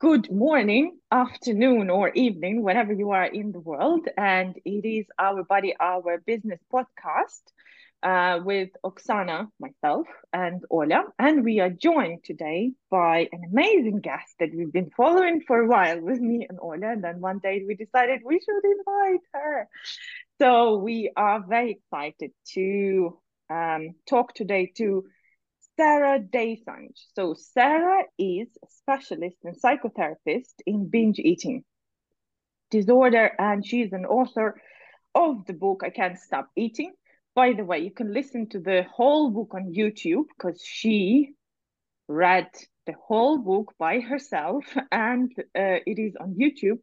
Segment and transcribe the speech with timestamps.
[0.00, 4.08] Good morning, afternoon, or evening, wherever you are in the world.
[4.16, 7.42] And it is Our Body, Our Business podcast
[8.02, 11.04] uh, with Oksana, myself, and Ola.
[11.18, 15.66] And we are joined today by an amazing guest that we've been following for a
[15.66, 16.92] while with me and Ola.
[16.92, 19.68] And then one day we decided we should invite her.
[20.40, 23.18] So we are very excited to
[23.50, 25.04] um, talk today to
[25.80, 26.98] Sarah Dosanjh.
[27.16, 31.64] So Sarah is a specialist and psychotherapist in binge eating
[32.70, 34.60] disorder, and she's an author
[35.14, 36.92] of the book I Can't Stop Eating.
[37.34, 41.30] By the way, you can listen to the whole book on YouTube because she
[42.08, 42.48] read
[42.84, 46.80] the whole book by herself and uh, it is on YouTube.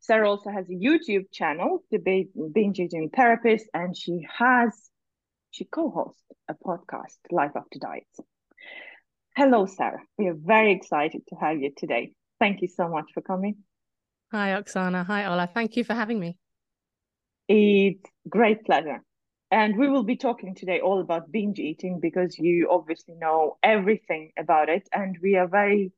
[0.00, 4.88] Sarah also has a YouTube channel, the binge eating therapist, and she has
[5.50, 8.20] she co-hosts a podcast, Life After Diets.
[9.38, 10.02] Hello, Sarah.
[10.18, 12.10] We are very excited to have you today.
[12.40, 13.58] Thank you so much for coming.
[14.32, 15.06] Hi, Oksana.
[15.06, 15.48] Hi, Ola.
[15.54, 16.36] Thank you for having me.
[17.46, 19.00] It's great pleasure.
[19.52, 24.32] And we will be talking today all about binge eating because you obviously know everything
[24.36, 24.88] about it.
[24.92, 25.92] And we are very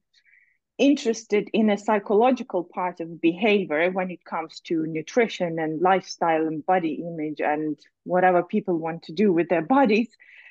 [0.77, 6.67] interested in a psychological part of behavior when it comes to nutrition and lifestyle and
[6.67, 10.11] body image and whatever people want to do with their bodies.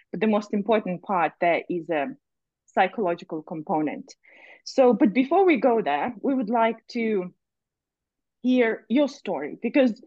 [0.10, 2.08] But the most important part there is a
[2.74, 4.14] psychological component.
[4.64, 7.34] So, but before we go there, we would like to
[8.42, 10.02] hear your story because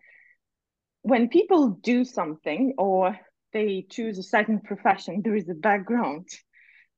[1.03, 3.19] when people do something or
[3.53, 6.29] they choose a certain profession, there is a background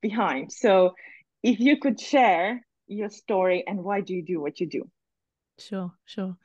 [0.01, 0.53] behind.
[0.53, 0.95] So,
[1.43, 4.83] if you could share your story and why do you do what you do?
[5.59, 6.37] Sure, sure.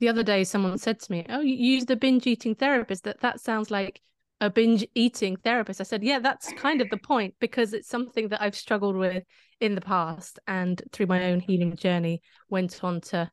[0.00, 3.04] The other day, someone said to me, "Oh, you use the binge eating therapist.
[3.04, 4.02] That that sounds like
[4.40, 5.80] a binge eating therapist.
[5.80, 9.22] I said, yeah, that's kind of the point because it's something that I've struggled with
[9.60, 13.30] in the past and through my own healing journey went on to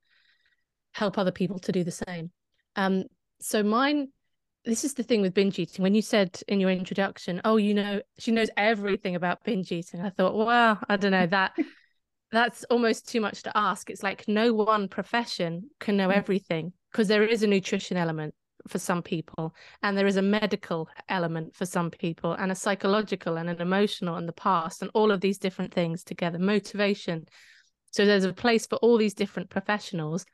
[0.94, 2.32] help other people to do the same.
[2.76, 3.06] Um,
[3.40, 4.10] so mine,
[4.64, 5.82] this is the thing with binge eating.
[5.82, 10.02] When you said in your introduction, oh, you know, she knows everything about binge eating,
[10.02, 11.54] I thought, well, I don't know that.
[12.32, 13.90] that's almost too much to ask.
[13.90, 18.34] It's like no one profession can know everything because there is a nutrition element
[18.68, 23.38] for some people and there is a medical element for some people and a psychological
[23.38, 26.40] and an emotional and the past and all of these different things together.
[26.40, 27.26] Motivation.
[27.92, 30.26] So there's a place for all these different professionals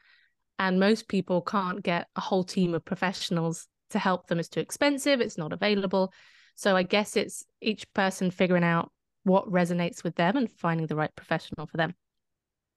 [0.60, 4.40] and most people can't get a whole team of professionals to help them.
[4.40, 5.22] It's too expensive.
[5.22, 6.12] It's not available.
[6.56, 8.92] So i guess it's each person figuring out
[9.24, 11.94] what resonates with them and finding the right professional for them.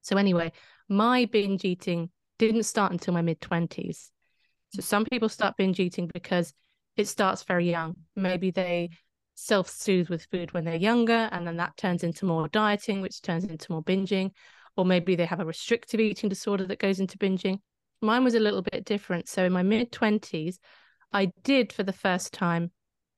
[0.02, 0.52] So anyway
[0.90, 4.10] my binge eating didn't start until my mid 20s
[4.72, 6.52] so some people start binge eating because
[6.96, 7.96] it starts very young.
[8.16, 8.90] Maybe they
[9.34, 13.22] self soothe with food when they're younger, and then that turns into more dieting, which
[13.22, 14.30] turns into more binging.
[14.76, 17.58] Or maybe they have a restrictive eating disorder that goes into binging.
[18.00, 19.28] Mine was a little bit different.
[19.28, 20.58] So in my mid 20s,
[21.12, 22.70] I did for the first time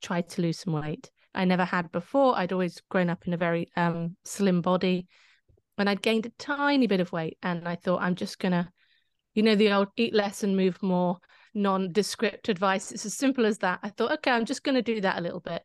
[0.02, 1.10] try to lose some weight.
[1.34, 2.36] I never had before.
[2.36, 5.06] I'd always grown up in a very um, slim body
[5.78, 7.38] and I'd gained a tiny bit of weight.
[7.42, 8.68] And I thought, I'm just going to,
[9.34, 11.18] you know, the old eat less and move more
[11.54, 12.92] nondescript advice.
[12.92, 13.80] It's as simple as that.
[13.82, 15.62] I thought, okay, I'm just going to do that a little bit.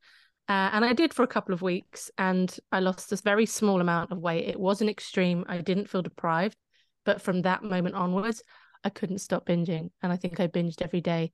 [0.50, 3.81] Uh, and I did for a couple of weeks and I lost this very small
[3.81, 4.48] amount of weight.
[4.48, 5.44] It wasn't extreme.
[5.48, 6.58] I didn't feel deprived.
[7.06, 8.44] But from that moment onwards,
[8.84, 9.92] I couldn't stop binging.
[10.02, 11.31] And I think I binged every day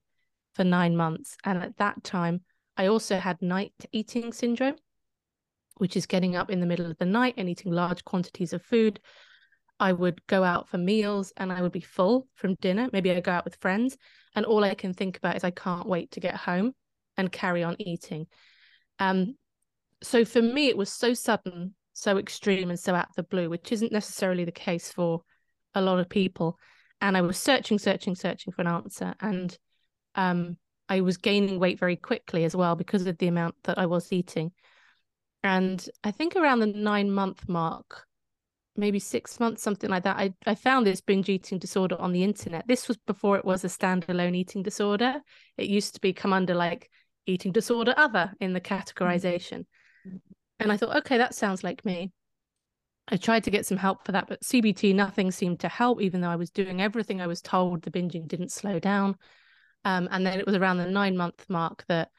[0.56, 1.38] for nine months.
[1.44, 2.41] And at that time,
[2.75, 4.75] I also had night eating syndrome,
[5.78, 8.64] which is getting up in the middle of the night and eating large quantities of
[8.64, 9.00] food.
[9.83, 12.88] I would go out for meals and I would be full from dinner.
[12.94, 13.97] Maybe I go out with friends
[14.33, 16.71] and all I can think about is I can't wait to get home
[17.17, 18.27] and carry on eating.
[18.99, 19.35] Um,
[20.01, 23.49] so for me, it was so sudden, so extreme, and so out of the blue,
[23.49, 25.22] which isn't necessarily the case for
[25.75, 26.57] a lot of people.
[27.01, 29.57] And I was searching, searching, searching for an answer, and
[30.16, 30.55] um,
[30.88, 34.13] I was gaining weight very quickly as well because of the amount that I was
[34.13, 34.53] eating.
[35.43, 38.07] And I think around the nine month mark,
[38.75, 42.23] maybe six months, something like that, I, I found this binge eating disorder on the
[42.23, 42.67] internet.
[42.67, 45.22] This was before it was a standalone eating disorder.
[45.58, 46.90] It used to be come under like
[47.25, 49.66] eating disorder other in the categorization.
[50.59, 52.11] And I thought, okay, that sounds like me.
[53.08, 56.22] I tried to get some help for that, but CBT, nothing seemed to help, even
[56.22, 57.81] though I was doing everything I was told.
[57.81, 59.17] The binging didn't slow down.
[59.84, 62.09] Um, and then it was around the nine month mark that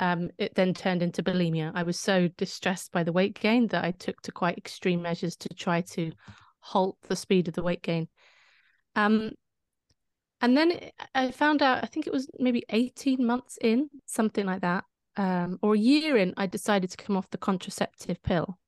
[0.00, 1.72] um, it then turned into bulimia.
[1.74, 5.36] I was so distressed by the weight gain that I took to quite extreme measures
[5.36, 6.12] to try to
[6.60, 8.08] halt the speed of the weight gain.
[8.94, 9.30] Um,
[10.40, 14.60] and then I found out, I think it was maybe 18 months in, something like
[14.60, 14.84] that,
[15.16, 18.58] um, or a year in, I decided to come off the contraceptive pill.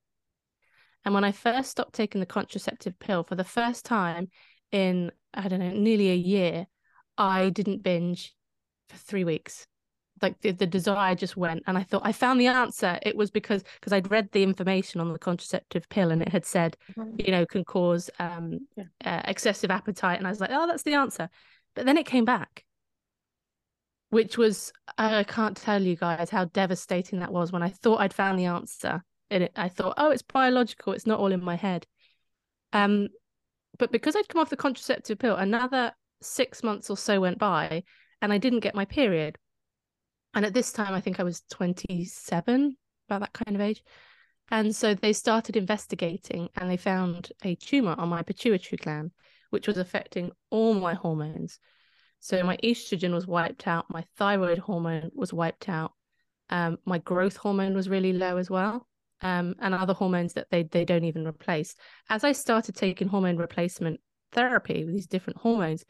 [1.04, 4.28] And when I first stopped taking the contraceptive pill for the first time
[4.72, 6.66] in, I don't know, nearly a year,
[7.16, 8.34] I didn't binge
[8.88, 9.66] for three weeks.
[10.20, 11.62] Like the, the desire just went.
[11.67, 12.99] And I thought I found the answer.
[13.03, 16.44] It was because because I'd read the information on the contraceptive pill and it had
[16.44, 17.17] said, mm-hmm.
[17.19, 18.85] you know, can cause um, yeah.
[19.05, 20.19] uh, excessive appetite.
[20.19, 21.29] And I was like, oh, that's the answer.
[21.75, 22.65] But then it came back
[24.11, 28.14] which was I can't tell you guys how devastating that was when I thought I'd
[28.14, 29.03] found the answer.
[29.31, 30.94] And it, I thought, oh, it's biological.
[30.94, 31.87] It's not all in my head.
[32.73, 33.09] Um,
[33.79, 35.93] but because I'd come off the contraceptive pill, another
[36.23, 37.85] six months or so went by,
[38.23, 39.37] and I didn't get my period.
[40.34, 42.76] And at this time, I think I was 27,
[43.08, 43.82] about that kind of age.
[44.50, 49.12] And so they started investigating, and they found a tumor on my pituitary gland,
[49.50, 51.58] which was affecting all my hormones.
[52.20, 55.92] So my estrogen was wiped out, my thyroid hormone was wiped out,
[56.50, 58.88] um, my growth hormone was really low as well,
[59.20, 61.75] um, and other hormones that they they don't even replace.
[62.08, 64.00] As I started taking hormone replacement
[64.32, 65.84] therapy with these different hormones,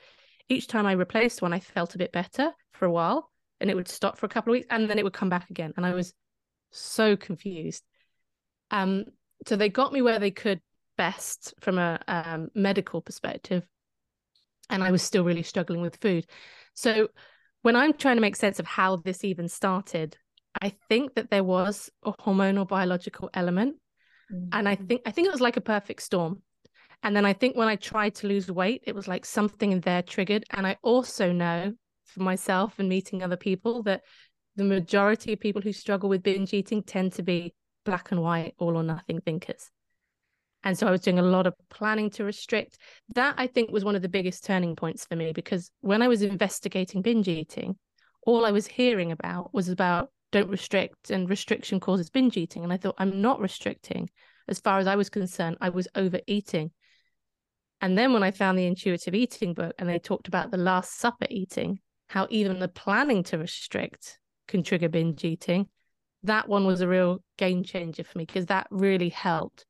[0.48, 3.30] each time I replaced one, I felt a bit better for a while,
[3.60, 5.50] and it would stop for a couple of weeks, and then it would come back
[5.50, 6.12] again, and I was
[6.70, 7.82] so confused.
[8.70, 9.06] Um,
[9.46, 10.60] so they got me where they could
[10.96, 13.66] best from a um, medical perspective
[14.70, 16.26] and I was still really struggling with food.
[16.74, 17.08] So
[17.62, 20.16] when I'm trying to make sense of how this even started,
[20.60, 23.76] I think that there was a hormonal biological element.
[24.32, 24.48] Mm-hmm.
[24.52, 26.42] And I think I think it was like a perfect storm.
[27.02, 29.80] And then I think when I tried to lose weight, it was like something in
[29.80, 30.44] there triggered.
[30.50, 31.72] And I also know
[32.08, 34.02] for myself and meeting other people that
[34.56, 38.54] the majority of people who struggle with binge eating tend to be black and white,
[38.58, 39.70] all or nothing thinkers.
[40.64, 42.78] And so I was doing a lot of planning to restrict.
[43.14, 46.08] That I think was one of the biggest turning points for me because when I
[46.08, 47.76] was investigating binge eating,
[48.26, 52.64] all I was hearing about was about don't restrict and restriction causes binge eating.
[52.64, 54.10] And I thought, I'm not restricting.
[54.48, 56.72] As far as I was concerned, I was overeating.
[57.80, 60.98] And then when I found the intuitive eating book and they talked about the Last
[60.98, 61.78] Supper eating,
[62.08, 65.68] how even the planning to restrict can trigger binge eating,
[66.24, 69.64] that one was a real game changer for me because that really helped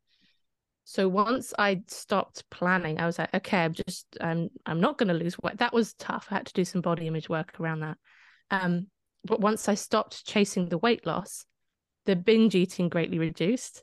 [0.91, 5.09] so once I stopped planning, I was like, okay, I'm just I'm I'm not going
[5.09, 5.59] to lose weight.
[5.59, 6.29] That was tough.
[6.31, 7.99] I had to do some body image work around that.
[8.51, 8.87] Um,
[9.23, 11.45] but once I stopped chasing the weight loss,
[12.07, 13.83] the binge eating greatly reduced.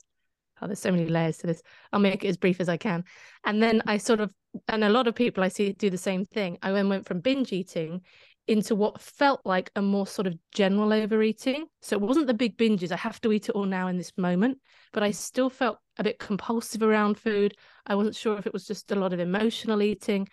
[0.60, 1.62] Oh, there's so many layers to this.
[1.92, 3.04] I'll make it as brief as I can.
[3.44, 4.34] And then I sort of,
[4.66, 6.58] and a lot of people I see do the same thing.
[6.60, 8.00] I went from binge eating
[8.48, 11.66] into what felt like a more sort of general overeating.
[11.82, 14.12] So it wasn't the big binges, I have to eat it all now in this
[14.16, 14.58] moment,
[14.92, 17.54] but I still felt a bit compulsive around food.
[17.86, 20.28] I wasn't sure if it was just a lot of emotional eating.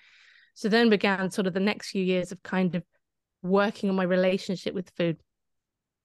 [0.53, 2.83] So then began sort of the next few years of kind of
[3.41, 5.17] working on my relationship with food.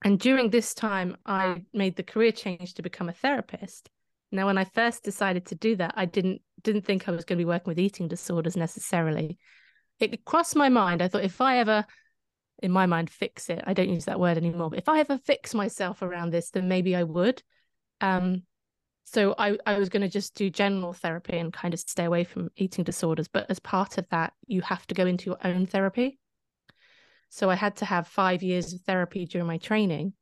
[0.02, 3.90] And during this time, I made the career change to become a therapist.
[4.30, 7.38] Now, when I first decided to do that, I didn't didn't think I was going
[7.38, 9.38] to be working with eating disorders necessarily
[10.00, 11.02] it crossed my mind.
[11.02, 11.84] I thought if I ever,
[12.62, 15.18] in my mind, fix it, I don't use that word anymore, but if I ever
[15.18, 17.42] fix myself around this, then maybe I would.
[18.00, 18.42] Um,
[19.04, 22.24] so I, I was going to just do general therapy and kind of stay away
[22.24, 23.26] from eating disorders.
[23.26, 26.18] But as part of that, you have to go into your own therapy.
[27.30, 30.12] So I had to have five years of therapy during my training.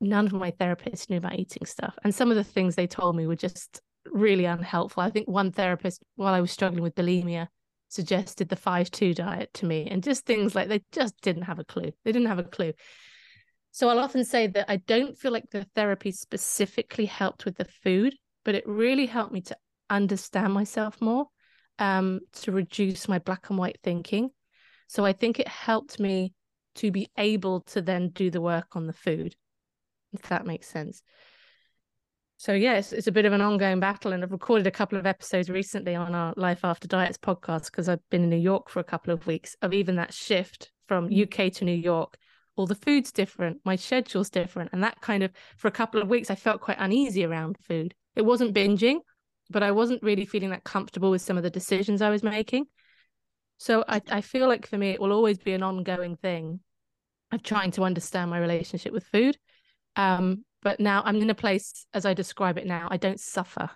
[0.00, 1.96] None of my therapists knew about eating stuff.
[2.02, 5.02] And some of the things they told me were just really unhelpful.
[5.02, 7.48] I think one therapist, while I was struggling with bulimia,
[7.88, 11.64] suggested the 5-2 diet to me and just things like they just didn't have a
[11.64, 11.92] clue.
[12.04, 12.72] They didn't have a clue.
[13.70, 17.66] So i'll often say that i don't feel like the therapy specifically helped with the
[17.66, 18.14] food
[18.44, 19.56] but it really helped me to
[19.90, 21.26] understand myself more
[21.78, 24.30] um, to reduce my black and white thinking.
[24.88, 26.32] So i think it helped me
[26.76, 29.34] to be able to then do the work on the food
[30.12, 31.02] if that makes sense
[32.38, 34.96] so yes, it's, it's a bit of an ongoing battle, and I've recorded a couple
[34.96, 38.70] of episodes recently on our Life After Diets podcast because I've been in New York
[38.70, 41.24] for a couple of weeks of even that shift from mm.
[41.24, 42.16] UK to New York.
[42.54, 46.08] All the food's different, my schedule's different, and that kind of for a couple of
[46.08, 47.92] weeks I felt quite uneasy around food.
[48.14, 49.00] It wasn't binging,
[49.50, 52.66] but I wasn't really feeling that comfortable with some of the decisions I was making.
[53.58, 56.60] So I, I feel like for me it will always be an ongoing thing
[57.32, 59.36] of trying to understand my relationship with food.
[59.96, 63.70] Um, but now I'm in a place, as I describe it now, I don't suffer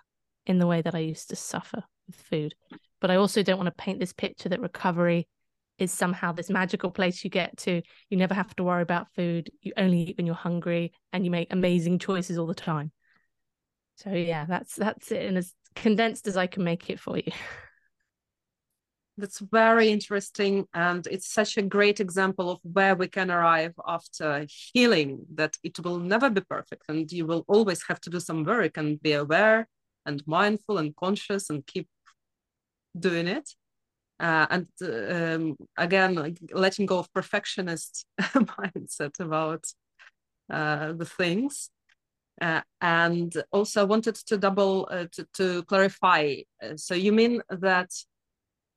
[0.45, 2.55] in the way that I used to suffer with food.
[2.99, 5.27] But I also don't want to paint this picture that recovery
[5.77, 7.81] is somehow this magical place you get to.
[8.09, 9.49] You never have to worry about food.
[9.61, 12.91] You only eat when you're hungry and you make amazing choices all the time.
[13.95, 17.31] So yeah, that's that's it and as condensed as I can make it for you.
[19.17, 20.65] That's very interesting.
[20.73, 25.79] And it's such a great example of where we can arrive after healing, that it
[25.79, 26.83] will never be perfect.
[26.89, 29.67] And you will always have to do some work and be aware
[30.05, 31.87] and mindful and conscious and keep
[32.97, 33.49] doing it.
[34.19, 39.65] Uh, and um, again, letting go of perfectionist mindset about
[40.49, 41.69] uh, the things.
[42.41, 46.37] Uh, and also I wanted to double uh, to, to clarify.
[46.63, 47.91] Uh, so you mean that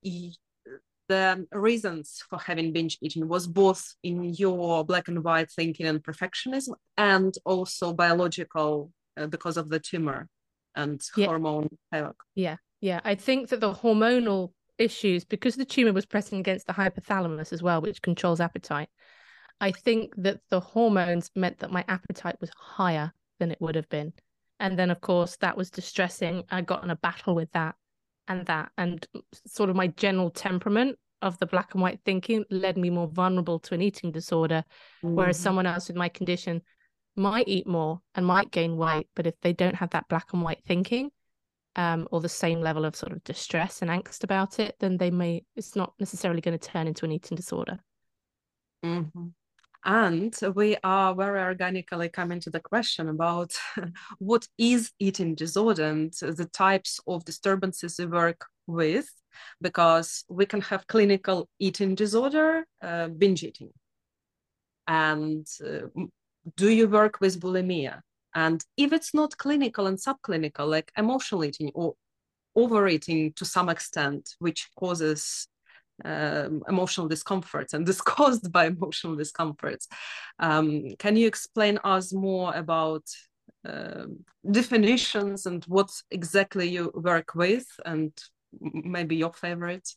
[0.03, 6.03] the reasons for having binge eating was both in your black and white thinking and
[6.03, 10.29] perfectionism and also biological uh, because of the tumor
[10.75, 11.27] and yeah.
[11.27, 12.17] hormone havoc.
[12.35, 13.01] Yeah, yeah.
[13.05, 17.63] I think that the hormonal issues, because the tumor was pressing against the hypothalamus as
[17.63, 18.89] well, which controls appetite,
[19.61, 23.89] I think that the hormones meant that my appetite was higher than it would have
[23.89, 24.13] been.
[24.61, 26.45] And then, of course, that was distressing.
[26.51, 27.75] I got in a battle with that
[28.29, 28.71] and that.
[28.77, 29.07] And
[29.47, 33.59] sort of my general temperament of the black and white thinking led me more vulnerable
[33.61, 34.65] to an eating disorder.
[35.03, 35.15] Mm.
[35.15, 36.63] Whereas someone else with my condition
[37.17, 39.09] might eat more and might gain weight.
[39.15, 41.11] But if they don't have that black and white thinking,
[41.77, 45.11] um, or the same level of sort of distress and angst about it, then they
[45.11, 47.79] may, it's not necessarily going to turn into an eating disorder.
[48.85, 49.27] Mm-hmm.
[49.87, 53.53] And we are very organically coming to the question about
[54.19, 59.09] what is eating disorder and the types of disturbances we work with,
[59.63, 63.71] because we can have clinical eating disorder, uh, binge eating.
[64.89, 65.87] And uh,
[66.57, 68.01] do you work with bulimia?
[68.35, 71.95] And if it's not clinical and subclinical, like emotional eating or
[72.57, 75.47] overeating to some extent, which causes
[76.05, 79.89] um, emotional discomforts and this caused by emotional discomforts.
[80.39, 83.05] Um, can you explain us more about
[83.67, 84.07] uh,
[84.51, 88.13] definitions and what exactly you work with and
[88.61, 89.89] maybe your favorite?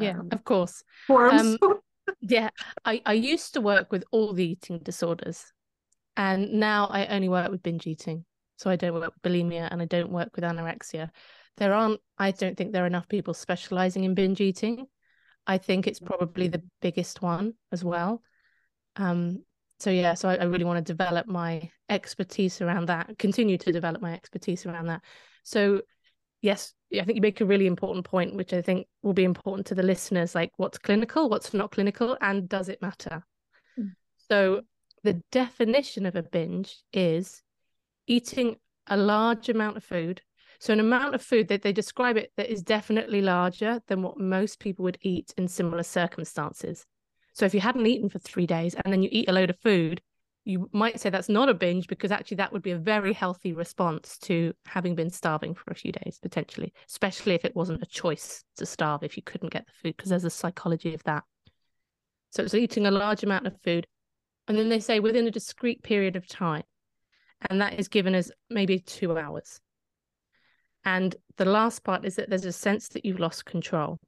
[0.00, 0.82] Yeah, um, of course.
[1.06, 1.58] Forms.
[1.62, 1.80] Um,
[2.20, 2.50] yeah,
[2.84, 5.44] I, I used to work with all the eating disorders
[6.16, 8.24] and now I only work with binge eating.
[8.58, 11.10] So I don't work with bulimia and I don't work with anorexia.
[11.58, 14.86] There aren't, I don't think there are enough people specializing in binge eating.
[15.46, 18.22] I think it's probably the biggest one as well.
[18.96, 19.44] Um,
[19.78, 23.72] so yeah, so I, I really want to develop my expertise around that, continue to
[23.72, 25.02] develop my expertise around that.
[25.44, 25.82] So
[26.42, 29.66] yes, I think you make a really important point, which I think will be important
[29.68, 33.22] to the listeners, like what's clinical, what's not clinical, and does it matter?
[33.78, 33.92] Mm.
[34.28, 34.62] So
[35.02, 37.42] the definition of a binge is
[38.06, 40.22] eating a large amount of food
[40.58, 44.18] so an amount of food that they describe it that is definitely larger than what
[44.18, 46.86] most people would eat in similar circumstances.
[47.32, 49.58] So if you hadn't eaten for three days and then you eat a load of
[49.58, 50.00] food,
[50.44, 53.52] you might say that's not a binge because actually that would be a very healthy
[53.52, 57.86] response to having been starving for a few days potentially, especially if it wasn't a
[57.86, 61.24] choice to starve if you couldn't get the food because there's a psychology of that.
[62.30, 63.86] So it's eating a large amount of food.
[64.46, 66.62] And then they say within a discrete period of time.
[67.50, 69.60] And that is given as maybe two hours.
[70.86, 73.98] And the last part is that there's a sense that you've lost control.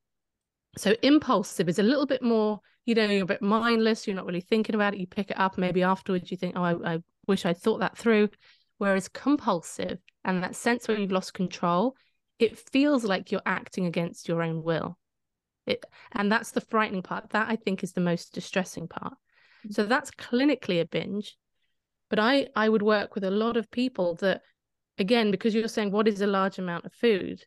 [0.76, 4.26] So impulsive is a little bit more, you know, you're a bit mindless, you're not
[4.26, 5.00] really thinking about it.
[5.00, 7.98] You pick it up, maybe afterwards you think, oh, I, I wish I'd thought that
[7.98, 8.30] through.
[8.78, 11.96] Whereas compulsive and that sense where you've lost control,
[12.38, 14.96] it feels like you're acting against your own will.
[15.66, 17.30] It, and that's the frightening part.
[17.30, 19.14] That I think is the most distressing part.
[19.66, 19.74] Mm.
[19.74, 21.36] So that's clinically a binge.
[22.08, 24.42] But I, I would work with a lot of people that
[24.98, 27.44] again, because you're saying what is a large amount of food,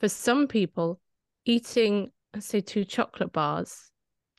[0.00, 1.00] for some people,
[1.44, 3.90] eating, say, two chocolate bars,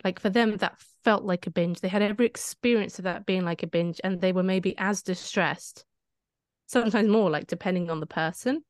[0.04, 1.80] like for them, that felt like a binge.
[1.80, 5.02] They had every experience of that being like a binge, and they were maybe as
[5.02, 5.86] distressed,
[6.68, 8.64] sometimes more, like depending on the person,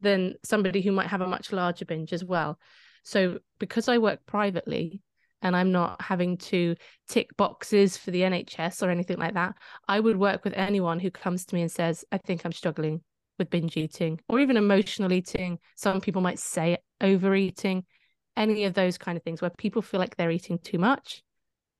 [0.00, 2.58] than somebody who might have a much larger binge as well.
[3.02, 5.02] So, because I work privately,
[5.42, 6.74] and I'm not having to
[7.08, 9.54] tick boxes for the NHS or anything like that.
[9.86, 13.02] I would work with anyone who comes to me and says, I think I'm struggling
[13.38, 15.58] with binge eating or even emotional eating.
[15.76, 17.84] Some people might say overeating,
[18.36, 21.22] any of those kind of things where people feel like they're eating too much.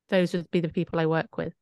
[0.09, 1.55] Those would be the people I work with.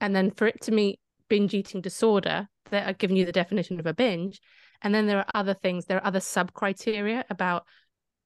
[0.00, 0.98] And then for it to meet
[1.28, 4.40] binge eating disorder, that are giving you the definition of a binge.
[4.82, 7.64] And then there are other things, there are other sub criteria about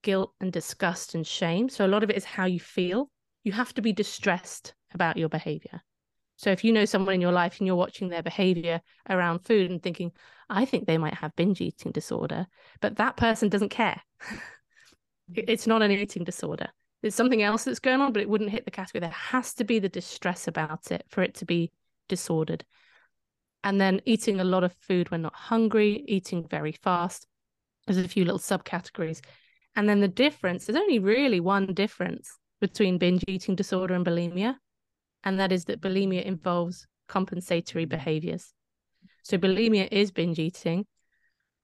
[0.02, 1.68] guilt and disgust and shame.
[1.68, 3.10] So a lot of it is how you feel.
[3.44, 5.82] You have to be distressed about your behavior.
[6.42, 9.70] So if you know someone in your life and you're watching their behavior around food
[9.70, 10.10] and thinking,
[10.50, 12.48] I think they might have binge eating disorder,
[12.80, 14.02] but that person doesn't care.
[15.30, 15.44] Mm.
[15.46, 16.66] it's not an eating disorder.
[17.00, 18.98] There's something else that's going on, but it wouldn't hit the category.
[19.00, 21.70] There has to be the distress about it for it to be
[22.08, 22.64] disordered.
[23.62, 27.28] And then eating a lot of food when not hungry, eating very fast.
[27.86, 29.20] There's a few little subcategories.
[29.76, 34.56] And then the difference, there's only really one difference between binge eating disorder and bulimia
[35.24, 38.52] and that is that bulimia involves compensatory behaviors.
[39.22, 40.86] So bulimia is binge eating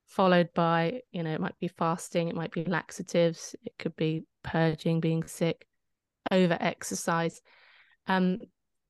[0.09, 4.25] followed by, you know, it might be fasting, it might be laxatives, it could be
[4.43, 5.67] purging, being sick,
[6.31, 7.43] over exercise.
[8.07, 8.39] Um,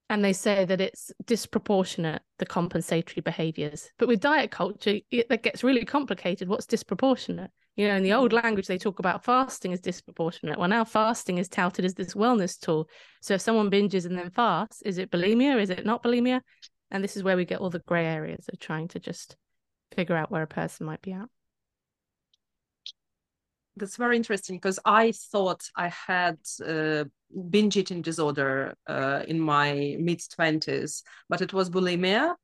[0.08, 5.42] and they say that it's disproportionate the compensatory behaviors but with diet culture it, that
[5.42, 9.72] gets really complicated what's disproportionate you know in the old language they talk about fasting
[9.72, 10.58] as disproportionate.
[10.58, 12.88] Well now fasting is touted as this wellness tool.
[13.22, 15.60] So if someone binges and then fasts is it bulimia?
[15.62, 16.40] Is it not bulimia?
[16.90, 19.36] And this is where we get all the gray areas of trying to just
[19.94, 21.28] figure out where a person might be at.
[23.76, 27.04] That's very interesting because I thought I had uh,
[27.48, 32.34] binge eating disorder uh, in my mid 20s, but it was bulimia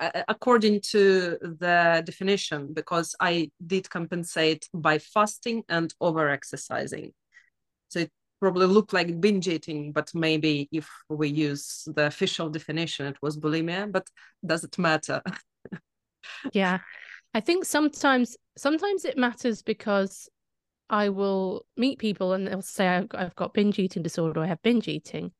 [0.00, 7.12] Uh, uh, according to the definition because I did compensate by fasting and over exercising.
[7.88, 13.06] So it probably looked like binge eating, but maybe if we use the official definition,
[13.06, 14.08] it was bulimia, but
[14.44, 15.20] does it matter?
[16.54, 16.78] yeah.
[17.34, 20.30] I think sometimes sometimes it matters because
[20.88, 24.46] I will meet people and they'll say, I've got, I've got binge eating disorder, I
[24.46, 25.32] have binge eating.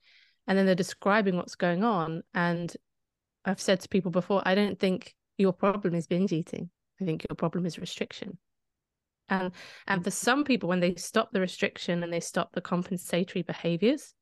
[0.46, 2.22] And then they're describing what's going on.
[2.34, 2.76] And
[3.44, 6.70] I've said to people before, I don't think your problem is binge eating.
[7.00, 8.38] I think your problem is restriction.
[9.28, 9.52] And
[9.86, 14.14] and for some people, when they stop the restriction and they stop the compensatory behaviors,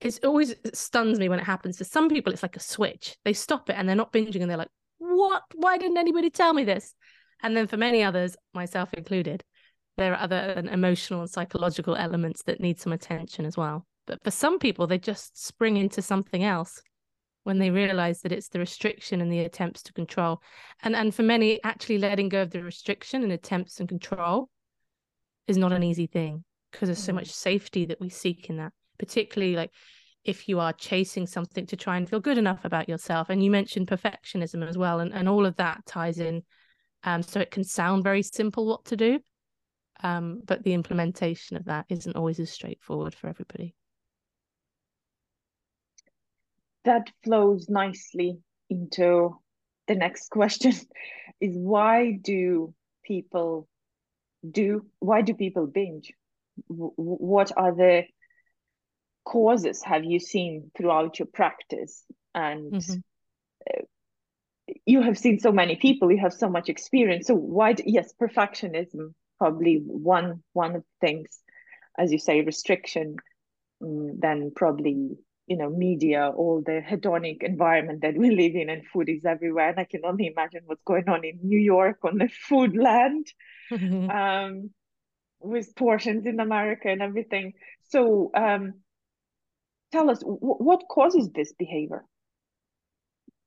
[0.00, 1.78] it's always it stuns me when it happens.
[1.78, 3.16] For some people, it's like a switch.
[3.24, 5.42] They stop it and they're not binging and they're like, What?
[5.54, 6.94] Why didn't anybody tell me this?
[7.42, 9.42] And then for many others, myself included,
[9.96, 13.86] there are other emotional and psychological elements that need some attention as well.
[14.06, 16.82] But for some people, they just spring into something else
[17.44, 20.42] when they realize that it's the restriction and the attempts to control.
[20.82, 24.48] And and for many, actually letting go of the restriction and attempts and control
[25.46, 27.16] is not an easy thing because there's so mm.
[27.16, 29.70] much safety that we seek in that, particularly like
[30.24, 33.30] if you are chasing something to try and feel good enough about yourself.
[33.30, 36.42] And you mentioned perfectionism as well, and, and all of that ties in.
[37.02, 39.20] Um, so it can sound very simple what to do,
[40.02, 43.74] um, but the implementation of that isn't always as straightforward for everybody.
[46.84, 48.38] That flows nicely
[48.68, 49.38] into
[49.86, 50.72] the next question
[51.40, 53.68] is why do people
[54.48, 56.12] do why do people binge?
[56.66, 58.04] What are the
[59.24, 62.04] causes have you seen throughout your practice?
[62.34, 63.80] And mm-hmm.
[64.86, 67.26] you have seen so many people you have so much experience.
[67.26, 71.40] So why do, yes perfectionism probably one one of the things
[71.98, 73.16] as you say restriction
[73.82, 75.16] mm, then probably
[75.50, 79.70] you know media all the hedonic environment that we live in and food is everywhere
[79.70, 83.26] and i can only imagine what's going on in new york on the food land
[83.70, 84.08] mm-hmm.
[84.18, 84.70] um,
[85.40, 87.52] with portions in america and everything
[87.88, 88.74] so um,
[89.90, 92.04] tell us w- what causes this behavior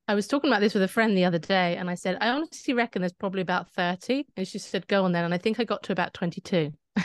[0.06, 2.28] I was talking about this with a friend the other day, and I said, I
[2.28, 4.26] honestly reckon there's probably about 30.
[4.36, 5.24] And she said, Go on then.
[5.24, 6.74] And I think I got to about 22.
[6.98, 7.04] so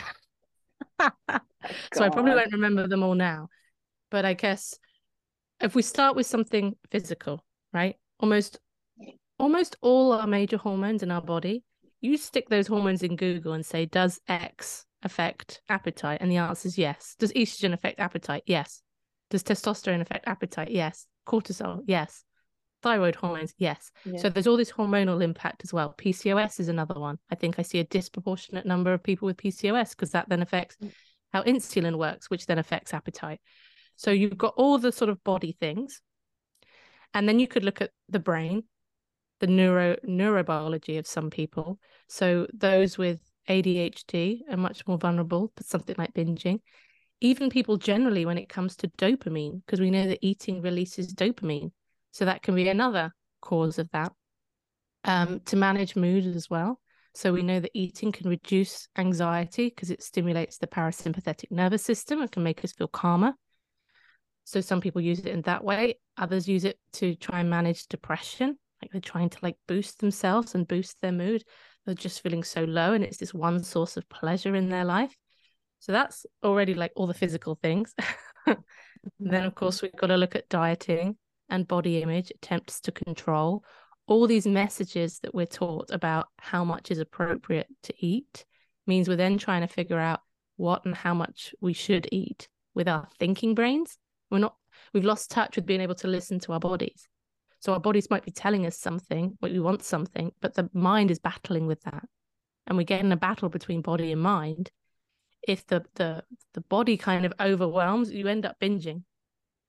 [1.00, 3.48] I probably won't remember them all now.
[4.10, 4.78] But I guess
[5.60, 7.96] if we start with something physical, right?
[8.18, 8.58] Almost
[9.38, 11.64] almost all our major hormones in our body,
[12.00, 16.18] you stick those hormones in Google and say, Does X affect appetite?
[16.20, 17.16] And the answer is yes.
[17.18, 18.42] Does estrogen affect appetite?
[18.46, 18.82] Yes.
[19.30, 20.70] Does testosterone affect appetite?
[20.70, 21.06] Yes.
[21.26, 21.82] Cortisol?
[21.86, 22.24] Yes
[22.82, 24.18] thyroid hormones yes yeah.
[24.18, 27.62] so there's all this hormonal impact as well pcos is another one i think i
[27.62, 30.90] see a disproportionate number of people with pcos because that then affects mm.
[31.32, 33.40] how insulin works which then affects appetite
[34.00, 36.00] so you've got all the sort of body things
[37.12, 38.62] and then you could look at the brain
[39.40, 45.64] the neuro neurobiology of some people so those with adhd are much more vulnerable to
[45.64, 46.60] something like binging
[47.20, 51.70] even people generally when it comes to dopamine because we know that eating releases dopamine
[52.12, 54.12] so that can be another cause of that.
[55.04, 56.78] Um, to manage mood as well.
[57.14, 62.20] So we know that eating can reduce anxiety because it stimulates the parasympathetic nervous system
[62.20, 63.32] and can make us feel calmer.
[64.50, 65.98] So some people use it in that way.
[66.18, 68.58] Others use it to try and manage depression.
[68.82, 71.44] Like they're trying to like boost themselves and boost their mood.
[71.86, 75.16] They're just feeling so low and it's this one source of pleasure in their life.
[75.78, 77.94] So that's already like all the physical things.
[79.20, 81.16] then of course we've got to look at dieting
[81.48, 83.62] and body image, attempts to control,
[84.08, 88.44] all these messages that we're taught about how much is appropriate to eat
[88.84, 90.22] means we're then trying to figure out
[90.56, 93.96] what and how much we should eat with our thinking brains.
[94.30, 94.56] We're not,
[94.92, 97.08] we've lost touch with being able to listen to our bodies.
[97.58, 101.10] So our bodies might be telling us something, what we want something, but the mind
[101.10, 102.04] is battling with that.
[102.66, 104.70] And we get in a battle between body and mind.
[105.46, 109.02] If the the the body kind of overwhelms, you end up binging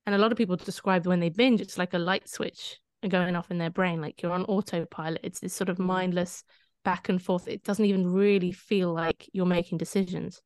[0.05, 3.35] and a lot of people describe when they binge, it's like a light switch going
[3.35, 5.21] off in their brain, like you're on autopilot.
[5.23, 6.43] It's this sort of mindless
[6.83, 7.47] back and forth.
[7.47, 10.41] It doesn't even really feel like you're making decisions.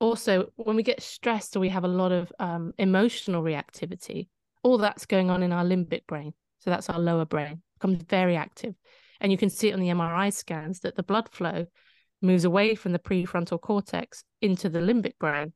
[0.00, 4.28] Also, when we get stressed or we have a lot of um, emotional reactivity,
[4.62, 6.32] all that's going on in our limbic brain.
[6.58, 8.74] So that's our lower brain, becomes very active.
[9.20, 11.66] And you can see it on the MRI scans that the blood flow
[12.22, 15.52] moves away from the prefrontal cortex into the limbic brain.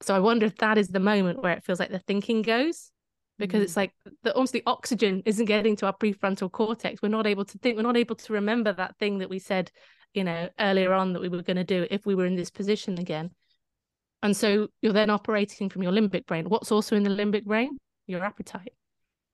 [0.00, 2.90] So I wonder if that is the moment where it feels like the thinking goes
[3.38, 3.64] because mm.
[3.64, 7.02] it's like the almost the oxygen isn't getting to our prefrontal cortex.
[7.02, 9.70] We're not able to think, we're not able to remember that thing that we said,
[10.14, 12.50] you know, earlier on that we were going to do if we were in this
[12.50, 13.30] position again.
[14.22, 16.48] And so you're then operating from your limbic brain.
[16.48, 17.76] What's also in the limbic brain?
[18.06, 18.72] Your appetite.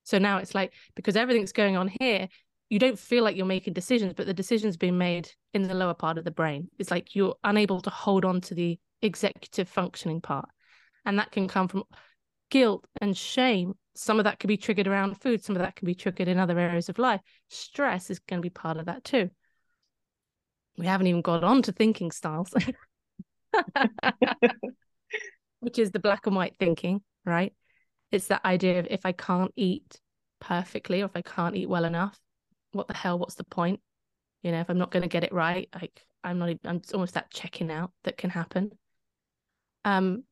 [0.04, 2.28] So now it's like because everything's going on here,
[2.68, 5.94] you don't feel like you're making decisions, but the decisions being made in the lower
[5.94, 6.68] part of the brain.
[6.78, 10.48] It's like you're unable to hold on to the executive functioning part.
[11.04, 11.84] And that can come from
[12.50, 13.74] guilt and shame.
[13.94, 16.38] Some of that can be triggered around food, some of that can be triggered in
[16.38, 17.20] other areas of life.
[17.48, 19.30] Stress is going to be part of that too.
[20.76, 22.52] We haven't even got on to thinking styles,
[25.60, 27.52] which is the black and white thinking, right?
[28.10, 30.00] It's that idea of if I can't eat
[30.40, 32.18] perfectly or if I can't eat well enough,
[32.72, 33.18] what the hell?
[33.18, 33.80] What's the point?
[34.42, 37.14] You know, if I'm not going to get it right, like I'm not, I'm almost
[37.14, 38.72] that checking out that can happen.
[39.84, 40.24] Um,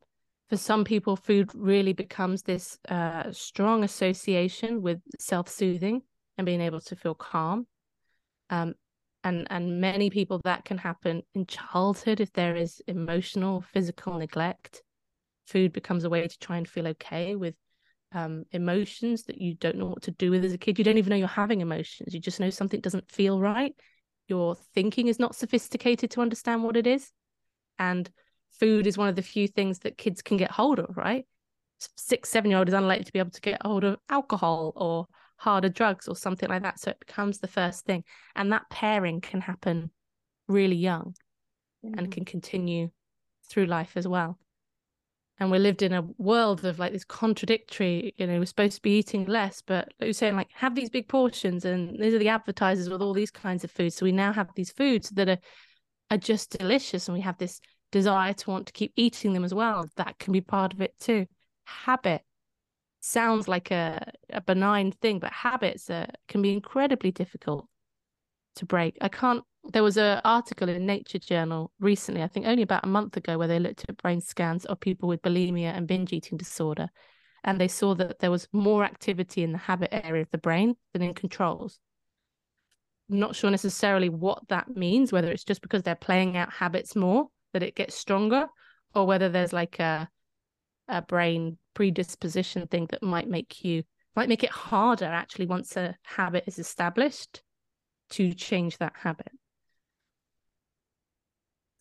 [0.48, 6.02] for some people, food really becomes this uh, strong association with self-soothing
[6.36, 7.66] and being able to feel calm.
[8.50, 8.74] Um,
[9.24, 14.82] and and many people that can happen in childhood if there is emotional, physical neglect.
[15.46, 17.54] Food becomes a way to try and feel okay with
[18.12, 20.78] um, emotions that you don't know what to do with as a kid.
[20.78, 22.14] You don't even know you're having emotions.
[22.14, 23.74] You just know something doesn't feel right.
[24.28, 27.10] Your thinking is not sophisticated to understand what it is,
[27.78, 28.08] and
[28.58, 31.26] food is one of the few things that kids can get hold of, right?
[31.96, 35.06] Six, seven year old is unlikely to be able to get hold of alcohol or
[35.40, 36.78] harder drugs or something like that.
[36.78, 38.04] So it becomes the first thing.
[38.36, 39.90] And that pairing can happen
[40.48, 41.14] really young
[41.84, 41.98] mm-hmm.
[41.98, 42.90] and can continue
[43.48, 44.38] through life as well.
[45.38, 48.82] And we lived in a world of like this contradictory, you know, we're supposed to
[48.82, 52.18] be eating less, but like you're saying, like, have these big portions, and these are
[52.18, 53.96] the advertisers with all these kinds of foods.
[53.96, 55.38] So we now have these foods that are
[56.10, 57.58] are just delicious, and we have this
[57.90, 59.88] desire to want to keep eating them as well.
[59.96, 61.24] That can be part of it too.
[61.64, 62.20] Habit
[63.00, 67.66] sounds like a, a benign thing, but habits are, can be incredibly difficult
[68.56, 68.96] to break.
[69.00, 69.44] I can't.
[69.64, 73.36] There was an article in Nature Journal recently, I think only about a month ago,
[73.36, 76.88] where they looked at brain scans of people with bulimia and binge eating disorder,
[77.44, 80.76] and they saw that there was more activity in the habit area of the brain
[80.92, 81.78] than in controls.
[83.08, 87.28] Not sure necessarily what that means, whether it's just because they're playing out habits more,
[87.52, 88.46] that it gets stronger
[88.94, 90.08] or whether there's like a
[90.90, 93.82] a brain predisposition thing that might make you
[94.16, 97.42] might make it harder actually once a habit is established
[98.10, 99.30] to change that habit.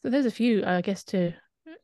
[0.03, 1.33] So there's a few i guess to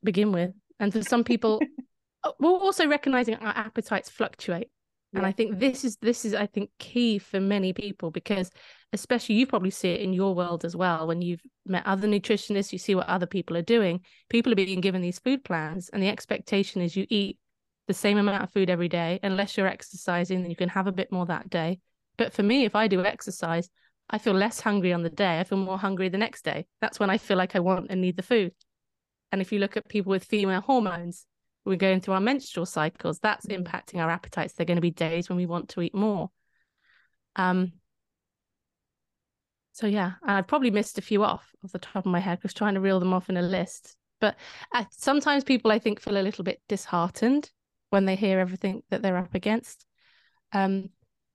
[0.03, 0.51] begin with.
[0.79, 1.61] And for some people
[2.23, 4.69] uh, we're also recognizing our appetites fluctuate.
[5.13, 8.51] And i think this is this is i think key for many people because
[8.95, 11.05] especially you probably see it in your world as well.
[11.05, 13.99] When you've met other nutritionists you see what other people are doing.
[14.29, 17.37] People are being given these food plans and the expectation is you eat
[17.87, 20.91] the same amount of food every day unless you're exercising then you can have a
[20.91, 21.79] bit more that day.
[22.17, 23.69] But for me if i do exercise
[24.09, 25.39] i feel less hungry on the day.
[25.39, 26.65] I feel more hungry the next day.
[26.81, 28.53] That's when i feel like i want and need the food.
[29.31, 31.25] And if you look at people with female hormones
[31.65, 33.61] we're going through our menstrual cycles that's mm.
[33.61, 34.53] impacting our appetites.
[34.53, 36.29] There are going to be days when we want to eat more.
[37.35, 37.73] Um
[39.75, 42.53] so yeah i've probably missed a few off off the top of my head because
[42.53, 43.97] trying to reel them off in a list.
[44.21, 44.37] But
[44.91, 47.51] sometimes people i think feel a little bit disheartened
[47.89, 49.85] when they hear everything that they're up against.
[50.53, 50.89] Um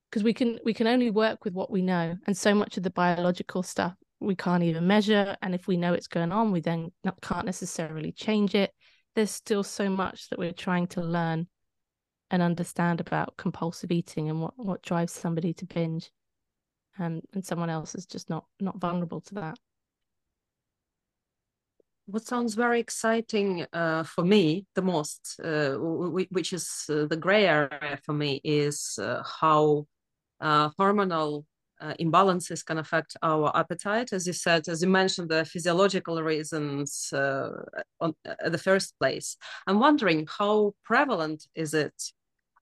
[0.09, 2.83] because we can we can only work with what we know and so much of
[2.83, 6.61] the biological stuff we can't even measure and if we know it's going on we
[6.61, 8.71] then not, can't necessarily change it.
[9.15, 11.47] There's still so much that we're trying to learn
[12.31, 16.09] and understand about compulsive eating and what, what drives somebody to binge
[16.99, 19.57] and and someone else is just not not vulnerable to that
[22.05, 25.75] what sounds very exciting uh, for me the most uh,
[26.29, 29.85] which is uh, the gray area for me is uh, how
[30.41, 31.45] uh, hormonal
[31.79, 34.13] uh, imbalances can affect our appetite.
[34.13, 38.13] As you said, as you mentioned, the physiological reasons on
[38.45, 39.35] the first place.
[39.65, 41.93] I'm wondering how prevalent is it,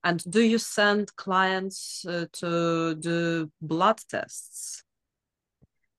[0.03, 4.83] and do you send clients uh, to do blood tests?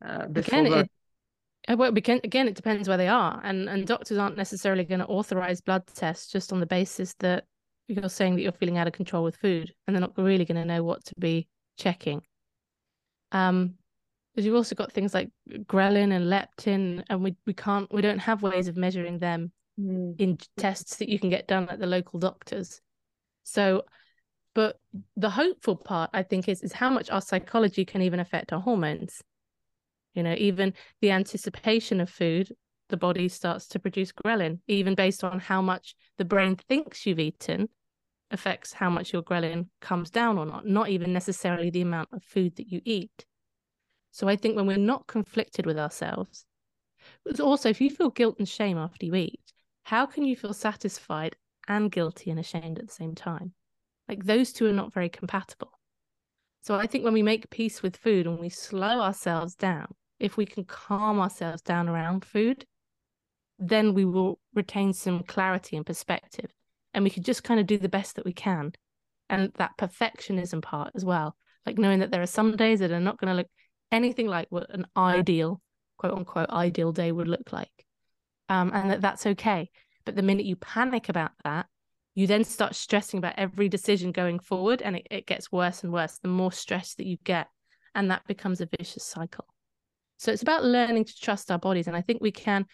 [0.04, 0.78] Uh, again, the...
[0.78, 0.90] it,
[1.68, 5.06] uh, well, again, it depends where they are, and and doctors aren't necessarily going to
[5.06, 7.44] authorize blood tests just on the basis that
[7.88, 10.60] you're saying that you're feeling out of control with food, and they're not really going
[10.60, 12.22] to know what to be checking.
[13.32, 13.74] Um,
[14.32, 15.30] Because you've also got things like
[15.66, 20.14] ghrelin and leptin, and we, we can't we don't have ways of measuring them mm.
[20.18, 22.80] in tests that you can get done at the local doctors.
[23.50, 23.82] So,
[24.54, 24.78] but
[25.16, 28.60] the hopeful part, I think, is is how much our psychology can even affect our
[28.60, 29.22] hormones.
[30.14, 32.52] You know, even the anticipation of food,
[32.90, 37.18] the body starts to produce ghrelin, even based on how much the brain thinks you've
[37.18, 37.68] eaten,
[38.30, 42.22] affects how much your ghrelin comes down or not, not even necessarily the amount of
[42.22, 43.26] food that you eat.
[44.12, 46.46] So I think when we're not conflicted with ourselves,
[47.40, 49.40] also if you feel guilt and shame after you eat,
[49.82, 51.34] how can you feel satisfied
[51.68, 53.52] and guilty and ashamed at the same time?
[54.08, 55.78] Like those two are not very compatible.
[56.62, 60.36] So I think when we make peace with food and we slow ourselves down, if
[60.36, 62.66] we can calm ourselves down around food,
[63.58, 66.50] then we will retain some clarity and perspective.
[66.92, 68.72] And we can just kind of do the best that we can.
[69.28, 73.00] And that perfectionism part as well, like knowing that there are some days that are
[73.00, 73.46] not going to look
[73.92, 75.60] anything like what an ideal,
[75.98, 77.86] quote unquote, ideal day would look like.
[78.48, 79.70] Um, and that that's okay.
[80.10, 81.66] But the minute you panic about that,
[82.16, 85.92] you then start stressing about every decision going forward and it, it gets worse and
[85.92, 87.46] worse the more stress that you get.
[87.94, 89.44] And that becomes a vicious cycle.
[90.18, 91.86] So it's about learning to trust our bodies.
[91.86, 92.66] And I think we can,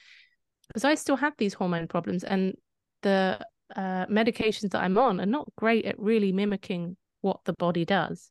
[0.66, 2.55] because I still have these hormone problems and
[3.03, 3.38] the
[3.77, 8.31] uh, medications that I'm on are not great at really mimicking what the body does.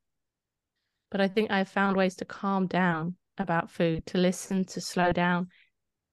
[1.12, 5.12] But I think I've found ways to calm down about food, to listen, to slow
[5.12, 5.50] down.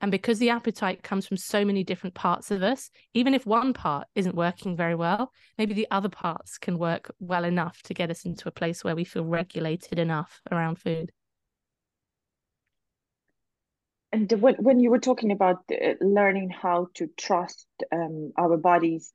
[0.02, 3.72] And because the appetite comes from so many different parts of us, even if one
[3.72, 8.10] part isn't working very well, maybe the other parts can work well enough to get
[8.10, 11.12] us into a place where we feel regulated enough around food.
[14.10, 19.10] And when, when you were talking about uh, learning how to trust um, our bodies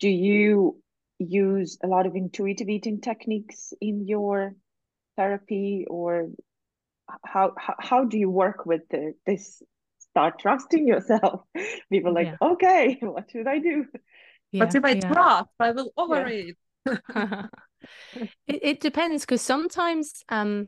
[0.00, 0.80] do you
[1.18, 4.54] use a lot of intuitive eating techniques in your
[5.16, 6.28] therapy or
[7.24, 9.62] how how, how do you work with the, this
[10.18, 11.42] start trusting yourself
[11.92, 12.36] people like yeah.
[12.42, 13.84] okay what should i do
[14.52, 15.12] yeah, but if i yeah.
[15.12, 20.66] trust i will overeat it, it depends because sometimes um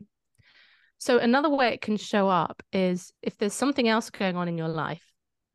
[1.01, 4.55] so another way it can show up is if there's something else going on in
[4.55, 5.01] your life.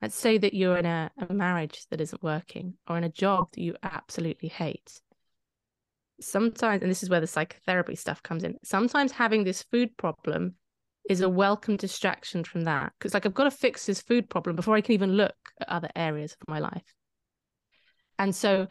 [0.03, 3.53] Let's say that you're in a, a marriage that isn't working or in a job
[3.53, 5.01] that you absolutely hate.
[6.21, 10.57] Sometimes, and this is where the psychotherapy stuff comes in, sometimes having this food problem
[11.09, 12.93] is a welcome distraction from that.
[12.99, 15.69] Because, like, I've got to fix this food problem before I can even look at
[15.69, 16.95] other areas of my life.
[18.19, 18.67] And so,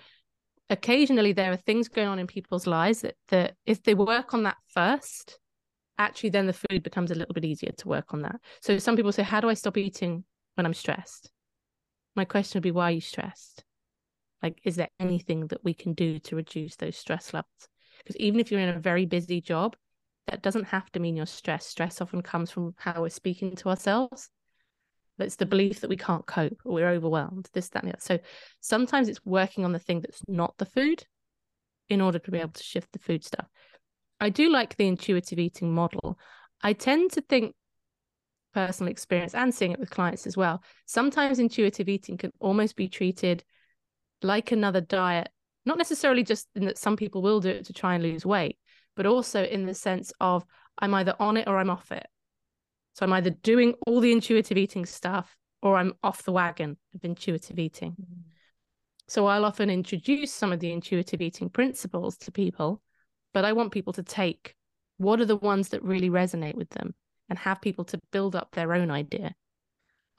[0.69, 4.43] occasionally, there are things going on in people's lives that, that if they work on
[4.43, 5.39] that first,
[5.97, 8.39] actually then the food becomes a little bit easier to work on that.
[8.61, 10.23] So some people say, How do I stop eating
[10.55, 11.31] when I'm stressed?
[12.15, 13.63] My question would be, Why are you stressed?
[14.43, 17.67] Like, is there anything that we can do to reduce those stress levels?
[17.99, 19.75] Because even if you're in a very busy job,
[20.27, 21.69] that doesn't have to mean you're stressed.
[21.69, 24.29] Stress often comes from how we're speaking to ourselves.
[25.17, 28.01] It's the belief that we can't cope or we're overwhelmed, this, that, and the other.
[28.01, 28.19] So
[28.59, 31.03] sometimes it's working on the thing that's not the food
[31.87, 33.47] in order to be able to shift the food stuff.
[34.19, 36.17] I do like the intuitive eating model.
[36.61, 37.53] I tend to think
[38.53, 40.63] personal experience and seeing it with clients as well.
[40.85, 43.43] Sometimes intuitive eating can almost be treated
[44.21, 45.29] like another diet,
[45.65, 48.57] not necessarily just in that some people will do it to try and lose weight,
[48.95, 50.45] but also in the sense of
[50.79, 52.07] I'm either on it or I'm off it.
[52.93, 57.03] So I'm either doing all the intuitive eating stuff or I'm off the wagon of
[57.03, 57.91] intuitive eating.
[57.91, 58.21] Mm-hmm.
[59.07, 62.81] So I'll often introduce some of the intuitive eating principles to people
[63.35, 64.55] but I want people to take
[64.95, 66.95] what are the ones that really resonate with them
[67.27, 69.35] and have people to build up their own idea.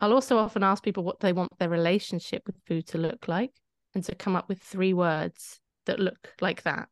[0.01, 3.53] I'll also often ask people what they want their relationship with food to look like
[3.95, 6.91] and to come up with three words that look like that,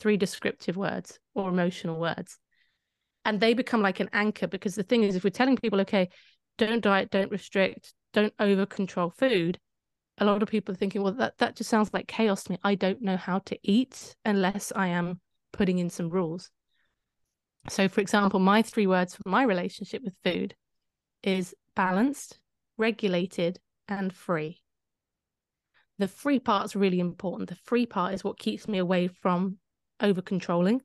[0.00, 2.38] three descriptive words or emotional words.
[3.24, 6.10] And they become like an anchor because the thing is, if we're telling people, okay,
[6.58, 9.58] don't diet, don't restrict, don't over control food,
[10.18, 12.58] a lot of people are thinking, well, that, that just sounds like chaos to me.
[12.62, 15.20] I don't know how to eat unless I am
[15.52, 16.50] putting in some rules.
[17.68, 20.54] So, for example, my three words for my relationship with food
[21.22, 22.38] is balanced,
[22.76, 24.60] regulated, and free.
[25.98, 27.48] The free part is really important.
[27.48, 29.58] The free part is what keeps me away from
[30.04, 30.80] over controlling.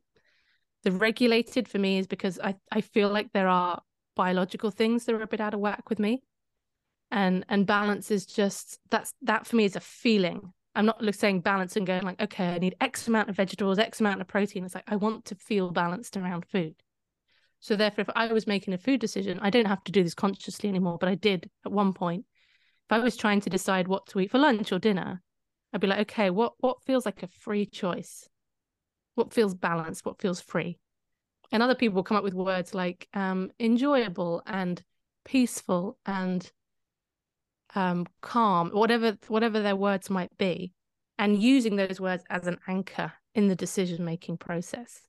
[0.83, 3.81] The regulated for me is because I, I feel like there are
[4.15, 6.23] biological things that are a bit out of whack with me.
[7.11, 10.53] And and balance is just that's that for me is a feeling.
[10.75, 13.99] I'm not saying balance and going like, okay, I need X amount of vegetables, X
[13.99, 14.63] amount of protein.
[14.63, 16.75] It's like I want to feel balanced around food.
[17.59, 20.13] So therefore, if I was making a food decision, I don't have to do this
[20.13, 22.25] consciously anymore, but I did at one point.
[22.87, 25.21] If I was trying to decide what to eat for lunch or dinner,
[25.73, 28.27] I'd be like, okay, what what feels like a free choice?
[29.19, 30.05] What feels balanced?
[30.05, 30.79] What feels free?
[31.51, 34.81] and other people will come up with words like um, enjoyable and
[35.25, 36.49] peaceful and
[37.75, 40.73] um, calm, whatever whatever their words might be,
[41.17, 45.01] and using those words as an anchor in the decision making process.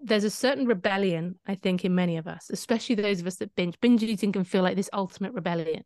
[0.00, 3.54] There's a certain rebellion, I think, in many of us, especially those of us that
[3.56, 3.80] binge.
[3.80, 5.82] Binge eating can feel like this ultimate rebellion.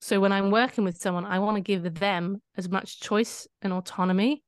[0.00, 3.72] So when I'm working with someone, I want to give them as much choice and
[3.72, 4.42] autonomy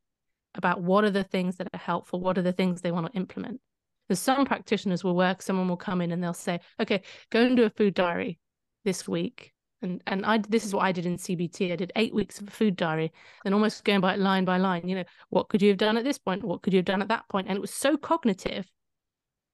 [0.54, 3.18] about what are the things that are helpful, what are the things they want to
[3.18, 3.60] implement.
[4.08, 7.56] There's some practitioners will work, someone will come in and they'll say, okay, go and
[7.56, 8.38] do a food diary
[8.84, 11.72] this week and and I this is what I did in CBT.
[11.72, 13.12] I did eight weeks of a food diary,
[13.44, 14.88] and almost going by line by line.
[14.88, 16.44] You know, what could you have done at this point?
[16.44, 17.48] What could you have done at that point?
[17.48, 18.70] And it was so cognitive.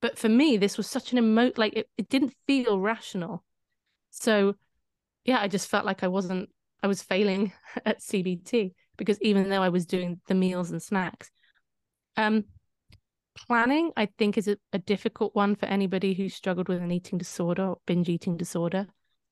[0.00, 1.58] But for me, this was such an emote.
[1.58, 3.44] Like it, it didn't feel rational.
[4.10, 4.54] So,
[5.24, 6.50] yeah, I just felt like I wasn't.
[6.82, 7.52] I was failing
[7.84, 11.30] at CBT because even though I was doing the meals and snacks,
[12.16, 12.44] um,
[13.34, 17.16] planning I think is a, a difficult one for anybody who's struggled with an eating
[17.16, 18.88] disorder or binge eating disorder.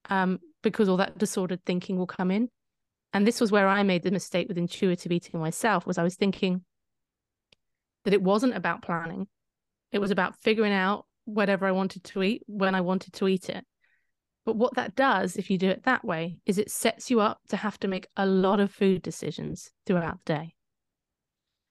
[0.09, 2.49] Um, because all that disordered thinking will come in.
[3.13, 6.17] And this was where I made the mistake with intuitive eating myself was I was
[6.17, 6.65] thinking
[8.05, 9.27] that it wasn't about planning.
[9.93, 13.49] It was about figuring out whatever I wanted to eat when I wanted to eat
[13.49, 13.65] it.
[14.47, 17.41] But what that does, if you do it that way, is it sets you up
[17.49, 20.55] to have to make a lot of food decisions throughout the day.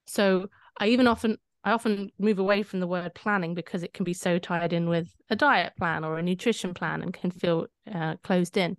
[0.06, 4.04] So I even often I often move away from the word planning because it can
[4.04, 7.66] be so tied in with a diet plan or a nutrition plan and can feel
[7.92, 8.78] uh, closed in.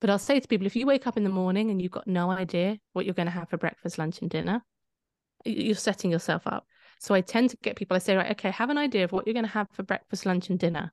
[0.00, 2.06] But I'll say to people if you wake up in the morning and you've got
[2.06, 4.62] no idea what you're going to have for breakfast, lunch, and dinner,
[5.44, 6.66] you're setting yourself up.
[7.00, 9.26] So I tend to get people, I say, right, okay, have an idea of what
[9.26, 10.92] you're going to have for breakfast, lunch, and dinner.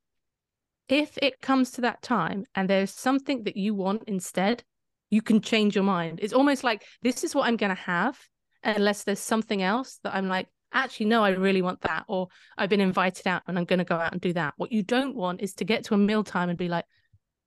[0.87, 4.63] If it comes to that time and there's something that you want instead,
[5.09, 6.19] you can change your mind.
[6.21, 8.19] It's almost like this is what I'm going to have,
[8.63, 12.69] unless there's something else that I'm like, actually no i really want that or i've
[12.69, 14.53] been invited out and i'm going to go out and do that.
[14.57, 16.85] What you don't want is to get to a mealtime and be like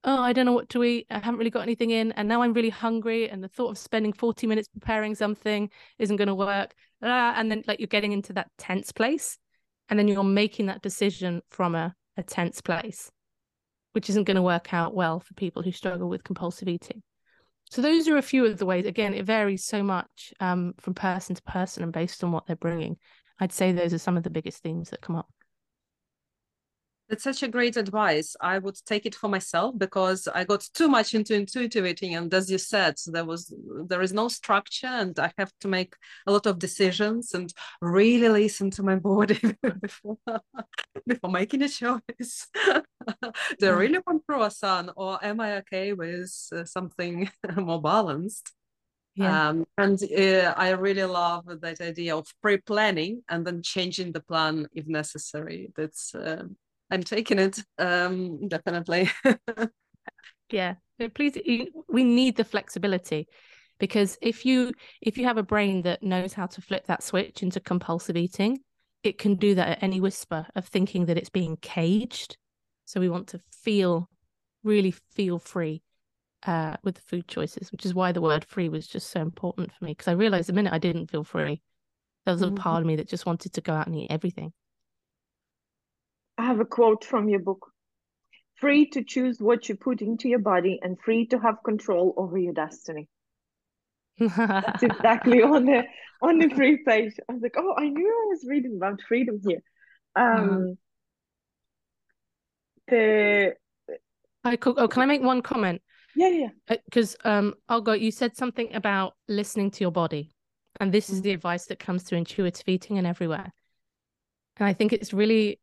[0.04, 1.06] oh i don't know what to eat.
[1.10, 2.12] I haven't really got anything in.
[2.12, 6.16] And now i'm really hungry and the thought of spending 40 minutes preparing something isn't
[6.16, 6.74] going to work.
[7.02, 9.38] Ah, and then like you're getting into that tense place
[9.88, 13.10] and then you're making that decision from a, a tense place
[13.92, 17.02] which isn't going to work out well for people who struggle with compulsive eating
[17.70, 18.86] so those are a few of the ways.
[18.86, 22.56] Again, it varies so much um, from person to person and based on what they're
[22.56, 22.96] bringing.
[23.38, 25.28] I'd say those are some of the biggest themes that come up.
[27.08, 28.36] That's such a great advice.
[28.40, 32.32] I would take it for myself because I got too much into intuitive eating, and
[32.34, 33.54] as you said, there was
[33.86, 35.94] there is no structure, and I have to make
[36.26, 39.40] a lot of decisions and really listen to my body
[39.80, 40.18] before
[41.06, 42.46] before making a choice.
[43.58, 48.52] Do I really want croissant, or am I okay with uh, something more balanced?
[49.14, 49.48] Yeah.
[49.48, 54.68] Um, and uh, I really love that idea of pre-planning and then changing the plan
[54.72, 55.72] if necessary.
[55.76, 56.44] That's uh,
[56.90, 59.10] I'm taking it um, definitely.
[60.50, 60.74] yeah,
[61.14, 61.36] please.
[61.88, 63.26] We need the flexibility
[63.78, 67.42] because if you if you have a brain that knows how to flip that switch
[67.42, 68.60] into compulsive eating,
[69.02, 72.36] it can do that at any whisper of thinking that it's being caged.
[72.88, 74.08] So we want to feel
[74.64, 75.82] really feel free
[76.46, 79.70] uh, with the food choices, which is why the word free was just so important
[79.72, 81.60] for me because I realized the minute I didn't feel free,
[82.24, 82.54] there was a mm-hmm.
[82.54, 84.54] part of me that just wanted to go out and eat everything.
[86.38, 87.70] I have a quote from your book
[88.54, 92.38] free to choose what you put into your body and free to have control over
[92.38, 93.06] your destiny.
[94.18, 95.84] That's exactly on the
[96.22, 97.12] on the free page.
[97.28, 99.60] I was like, oh, I knew I was reading about freedom here.
[100.16, 100.76] Um, mm.
[102.88, 103.54] The
[104.44, 105.82] I could, oh, can I make one comment?
[106.14, 106.76] Yeah, yeah.
[106.84, 110.34] Because uh, um, Olga, you said something about listening to your body,
[110.80, 111.14] and this mm.
[111.14, 113.52] is the advice that comes through intuitive eating and everywhere.
[114.56, 115.60] And I think it's really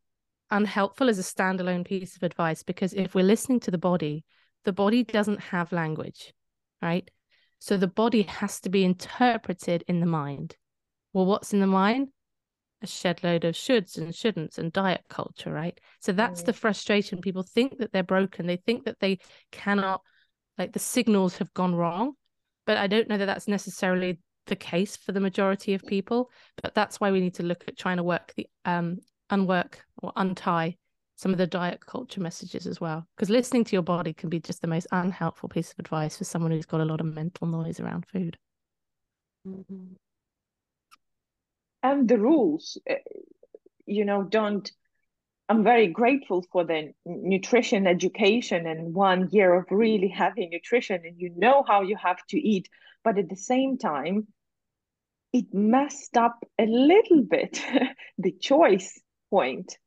[0.51, 4.23] unhelpful as a standalone piece of advice because if we're listening to the body,
[4.63, 6.33] the body doesn't have language,
[6.81, 7.09] right?
[7.59, 10.55] So the body has to be interpreted in the mind.
[11.13, 12.09] Well, what's in the mind?
[12.81, 15.79] A shed load of shoulds and shouldn'ts and diet culture, right?
[16.01, 16.45] So that's mm.
[16.45, 17.21] the frustration.
[17.21, 18.47] People think that they're broken.
[18.47, 19.19] They think that they
[19.51, 20.01] cannot,
[20.57, 22.13] like the signals have gone wrong.
[22.65, 26.29] But I don't know that that's necessarily the case for the majority of people.
[26.61, 28.97] But that's why we need to look at trying to work the um
[29.29, 30.77] unwork or untie
[31.15, 33.07] some of the diet culture messages as well.
[33.15, 36.25] Because listening to your body can be just the most unhelpful piece of advice for
[36.25, 38.37] someone who's got a lot of mental noise around food.
[39.47, 39.93] Mm-hmm.
[41.85, 42.95] And the rules, eh,
[43.85, 44.71] you know, don't.
[45.47, 51.15] I'm very grateful for the nutrition education and one year of really heavy nutrition, and
[51.19, 52.69] you know how you have to eat.
[53.03, 54.25] But at the same time,
[55.31, 57.63] it messed up a little bit
[58.17, 59.77] the choice point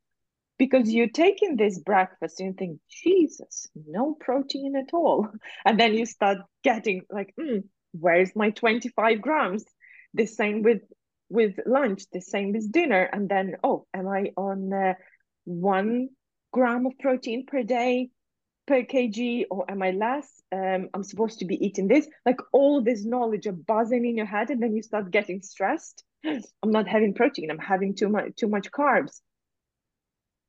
[0.57, 5.29] because you're taking this breakfast and you think, Jesus, no protein at all.
[5.65, 9.65] And then you start getting like, mm, where's my 25 grams?
[10.15, 10.83] The same with
[11.29, 13.09] with lunch, the same as dinner.
[13.13, 14.95] And then, oh, am I on uh,
[15.45, 16.09] one
[16.53, 18.11] gram of protein per day
[18.67, 20.29] per kg or am I less?
[20.51, 22.09] Um, I'm supposed to be eating this.
[22.25, 26.05] Like all this knowledge are buzzing in your head, and then you start getting stressed.
[26.25, 29.21] I'm not having protein, I'm having too much too much carbs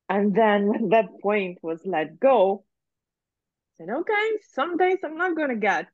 [0.10, 2.66] and then when that point was let go,
[3.80, 5.88] I said, okay, some days I'm not going to get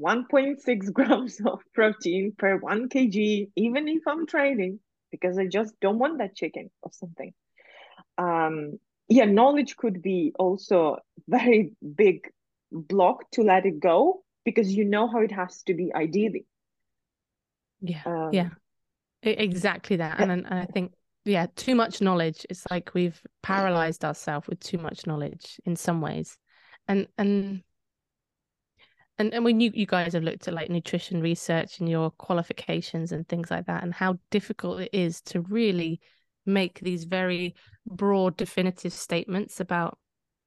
[0.00, 4.80] 1.6 grams of protein per 1 kg, even if I'm training,
[5.10, 7.32] because I just don't want that chicken or something.
[8.18, 8.78] Um,
[9.08, 12.30] yeah, knowledge could be also very big
[12.70, 16.46] block to let it go because you know how it has to be ideally.
[17.80, 18.48] Yeah, um, yeah,
[19.22, 20.20] exactly that.
[20.20, 20.92] And, and I think
[21.24, 26.00] yeah too much knowledge it's like we've paralyzed ourselves with too much knowledge in some
[26.00, 26.36] ways
[26.88, 27.62] and and
[29.22, 33.12] and, and when you, you guys have looked at like nutrition research and your qualifications
[33.12, 36.00] and things like that and how difficult it is to really
[36.44, 37.54] make these very
[37.86, 39.98] broad definitive statements about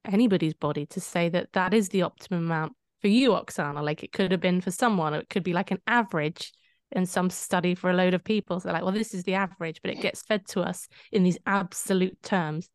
[0.04, 4.12] anybody's body to say that that is the optimum amount for you oksana like it
[4.12, 6.52] could have been for someone it could be like an average
[6.92, 8.60] in some study for a load of people.
[8.60, 11.38] So like, well, this is the average, but it gets fed to us in these
[11.46, 12.68] absolute terms.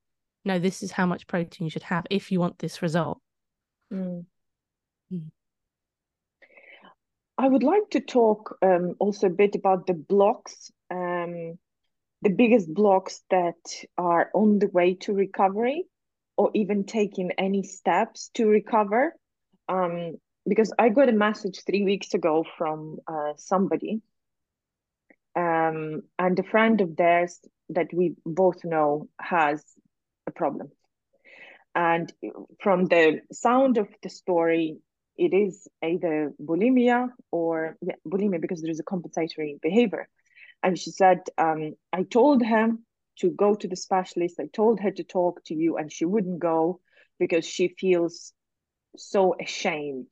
[0.43, 3.20] No, this is how much protein you should have if you want this result.
[3.91, 4.26] Mm.
[5.14, 5.30] Mm.
[7.42, 11.58] I would like to talk um, also a bit about the blocks, um,
[12.22, 13.56] the biggest blocks that
[13.98, 15.86] are on the way to recovery
[16.38, 19.16] or even taking any steps to recover.
[19.68, 20.18] Um,
[20.48, 24.02] because I got a message three weeks ago from uh, somebody,
[25.36, 27.39] um, and a friend of theirs
[27.70, 29.64] that we both know has
[30.28, 30.70] a problem.
[31.74, 32.14] And
[32.62, 34.78] from the sound of the story,
[35.22, 40.09] it is either bulimia or yeah, bulimia because there is a compensatory behavior.
[40.63, 42.69] And she said, um, I told her
[43.19, 44.39] to go to the specialist.
[44.39, 46.80] I told her to talk to you, and she wouldn't go
[47.19, 48.34] because she feels
[48.97, 50.11] so ashamed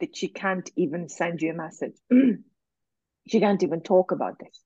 [0.00, 1.96] that she can't even send you a message.
[3.28, 4.62] she can't even talk about this.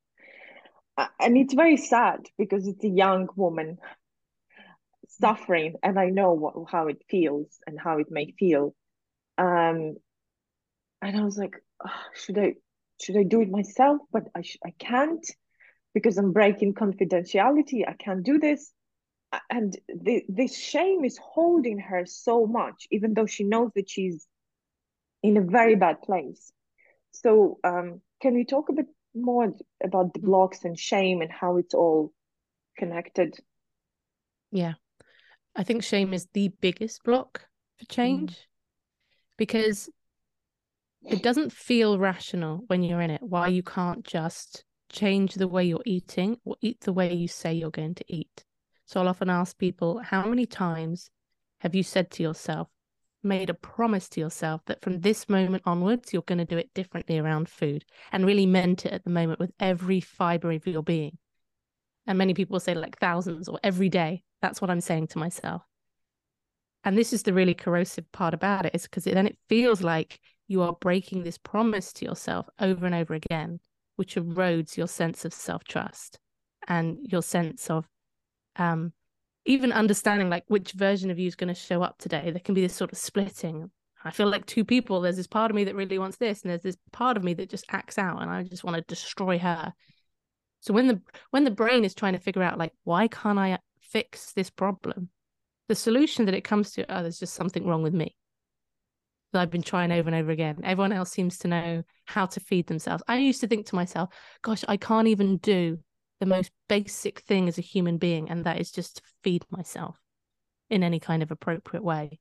[1.20, 3.78] And it's very sad because it's a young woman
[5.20, 8.74] suffering, and I know what, how it feels and how it may feel.
[9.38, 9.96] Um,
[11.00, 11.54] and I was like,
[11.84, 12.54] oh, should I
[13.00, 14.00] should I do it myself?
[14.12, 15.26] But I sh- I can't
[15.94, 17.82] because I'm breaking confidentiality.
[17.86, 18.72] I can't do this.
[19.50, 24.26] And the, this shame is holding her so much, even though she knows that she's
[25.22, 26.52] in a very bad place.
[27.12, 29.52] So, um, can we talk a bit more
[29.82, 30.24] about the mm.
[30.24, 32.12] blocks and shame and how it's all
[32.78, 33.36] connected?
[34.50, 34.74] Yeah,
[35.56, 37.46] I think shame is the biggest block
[37.78, 38.51] for change mm.
[39.42, 39.90] Because
[41.04, 45.64] it doesn't feel rational when you're in it why you can't just change the way
[45.64, 48.44] you're eating or eat the way you say you're going to eat.
[48.86, 51.10] So I'll often ask people, how many times
[51.58, 52.68] have you said to yourself,
[53.24, 56.72] made a promise to yourself that from this moment onwards, you're going to do it
[56.72, 60.84] differently around food and really meant it at the moment with every fiber of your
[60.84, 61.18] being.
[62.06, 64.22] And many people say like thousands or every day.
[64.40, 65.62] That's what I'm saying to myself.
[66.84, 70.20] And this is the really corrosive part about it is because then it feels like
[70.48, 73.60] you are breaking this promise to yourself over and over again,
[73.96, 76.18] which erodes your sense of self trust
[76.66, 77.86] and your sense of
[78.56, 78.92] um,
[79.44, 82.30] even understanding like which version of you is going to show up today.
[82.30, 83.70] There can be this sort of splitting.
[84.04, 86.50] I feel like two people there's this part of me that really wants this and
[86.50, 89.38] there's this part of me that just acts out and i just want to destroy
[89.38, 89.72] her.
[90.60, 93.58] So when the when the brain is trying to figure out like why can't i
[93.80, 95.10] fix this problem
[95.72, 98.14] the solution that it comes to oh there's just something wrong with me
[99.32, 100.60] that I've been trying over and over again.
[100.62, 103.02] Everyone else seems to know how to feed themselves.
[103.08, 104.10] I used to think to myself,
[104.42, 105.78] gosh, I can't even do
[106.20, 109.96] the most basic thing as a human being, and that is just to feed myself
[110.68, 112.20] in any kind of appropriate way.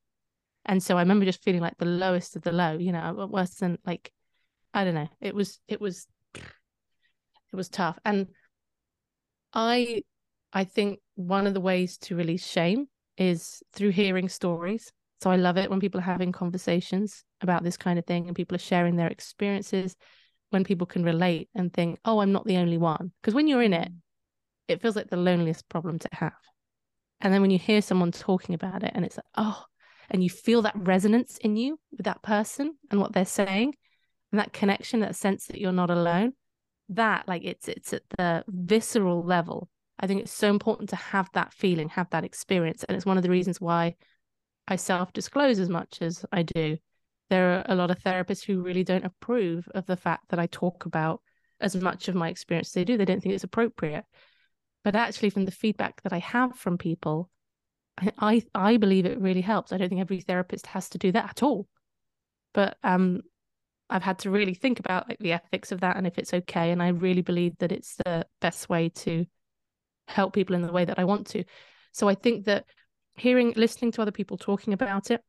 [0.64, 3.56] And so I remember just feeling like the lowest of the low, you know, worse
[3.56, 4.14] than like,
[4.74, 5.10] I don't know.
[5.20, 6.46] It was, it was, it
[7.52, 8.00] was tough.
[8.06, 8.28] And
[9.54, 10.04] I,
[10.54, 12.88] I think one of the ways to release shame
[13.18, 14.92] is through hearing stories.
[15.22, 18.36] So I love it when people are having conversations about this kind of thing and
[18.36, 19.96] people are sharing their experiences
[20.50, 23.12] when people can relate and think, oh, I'm not the only one.
[23.22, 23.90] Because when you're in it,
[24.68, 26.34] it feels like the loneliest problem to have.
[27.22, 29.64] And then when you hear someone talking about it and it's like, oh,
[30.10, 33.76] and you feel that resonance in you with that person and what they're saying,
[34.32, 36.34] and that connection, that sense that you're not alone,
[36.90, 39.70] that like it's it's at the visceral level.
[40.02, 42.84] I think it's so important to have that feeling, have that experience.
[42.84, 43.96] And it's one of the reasons why
[44.68, 46.78] I self disclose as much as I do.
[47.30, 50.48] There are a lot of therapists who really don't approve of the fact that I
[50.48, 51.22] talk about
[51.60, 52.98] as much of my experience as they do.
[52.98, 54.06] They don't think it's appropriate.
[54.84, 57.30] But actually, from the feedback that I have from people,
[58.18, 59.72] I I believe it really helps.
[59.72, 61.68] I don't think every therapist has to do that at all.
[62.54, 63.22] But um
[63.90, 66.72] I've had to really think about like the ethics of that and if it's okay.
[66.72, 69.26] And I really believe that it's the best way to
[70.08, 71.44] help people in the way that I want to.
[71.92, 72.66] So I think that
[73.16, 75.22] hearing, listening to other people talking about it,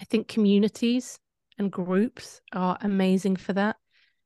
[0.00, 1.18] I think communities
[1.58, 3.76] and groups are amazing for that.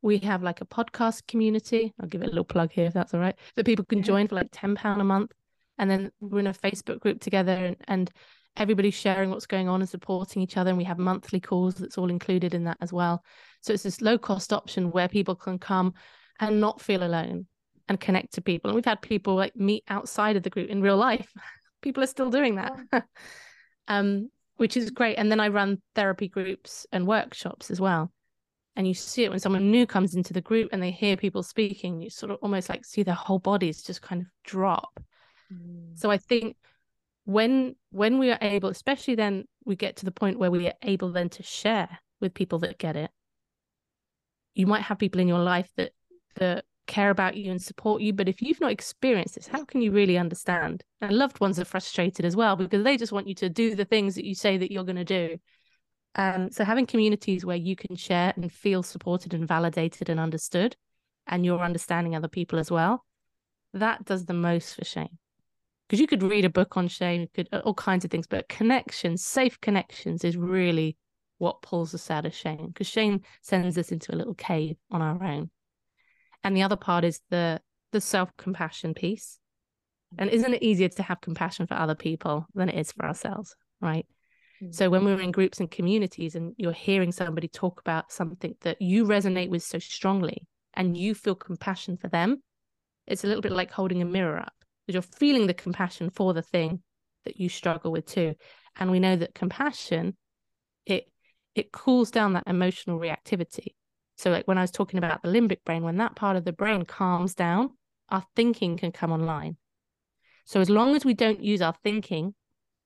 [0.03, 1.93] We have like a podcast community.
[2.01, 3.37] I'll give it a little plug here if that's all right.
[3.57, 5.33] That people can join for like £10 a month.
[5.79, 8.11] And then we're in a Facebook group together and, and
[8.57, 10.71] everybody's sharing what's going on and supporting each other.
[10.71, 13.23] And we have monthly calls that's all included in that as well.
[13.61, 15.95] So it's this low cost option where people can come
[16.41, 17.47] and not feel alone
[17.91, 18.70] and connect to people.
[18.70, 21.30] And we've had people like meet outside of the group in real life.
[21.82, 22.78] people are still doing that.
[23.88, 25.16] um, which is great.
[25.16, 28.12] And then I run therapy groups and workshops as well.
[28.76, 31.43] And you see it when someone new comes into the group and they hear people
[31.43, 35.03] speaking, you sort of almost like see their whole bodies just kind of drop.
[35.53, 35.99] Mm.
[35.99, 36.57] So I think
[37.24, 40.74] when when we are able, especially then we get to the point where we are
[40.82, 41.88] able then to share
[42.20, 43.11] with people that get it.
[44.55, 45.91] You might have people in your life that
[46.36, 48.12] that care about you and support you.
[48.12, 50.82] But if you've not experienced this, how can you really understand?
[51.01, 53.84] And loved ones are frustrated as well because they just want you to do the
[53.86, 55.38] things that you say that you're going to do.
[56.16, 60.76] Um, so having communities where you can share and feel supported and validated and understood,
[61.26, 63.05] and you're understanding other people as well,
[63.72, 65.16] that does the most for shame.
[65.86, 68.49] Because you could read a book on shame, you could all kinds of things, but
[68.49, 70.97] connections, safe connections, is really
[71.38, 72.66] what pulls us out of shame.
[72.66, 75.51] Because shame sends us into a little cave on our own
[76.43, 77.61] and the other part is the
[77.93, 79.38] the self-compassion piece.
[80.18, 83.55] And isn't it easier to have compassion for other people than it is for ourselves
[83.80, 84.07] right?
[84.62, 84.72] Mm-hmm.
[84.72, 88.82] so when we're in groups and communities and you're hearing somebody talk about something that
[88.82, 92.43] you resonate with so strongly and you feel compassion for them
[93.07, 94.53] it's a little bit like holding a mirror up
[94.86, 96.80] because you're feeling the compassion for the thing
[97.24, 98.34] that you struggle with too.
[98.76, 100.16] And we know that compassion
[100.86, 101.05] it
[101.55, 103.74] it cools down that emotional reactivity
[104.21, 106.53] so, like when I was talking about the limbic brain, when that part of the
[106.53, 107.71] brain calms down,
[108.11, 109.57] our thinking can come online.
[110.45, 112.35] So, as long as we don't use our thinking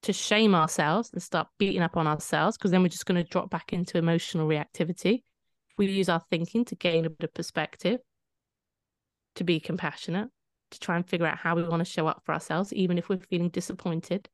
[0.02, 3.28] to shame ourselves and start beating up on ourselves, because then we're just going to
[3.28, 5.24] drop back into emotional reactivity.
[5.76, 7.98] We use our thinking to gain a bit of perspective,
[9.34, 10.28] to be compassionate,
[10.70, 13.08] to try and figure out how we want to show up for ourselves, even if
[13.08, 14.28] we're feeling disappointed.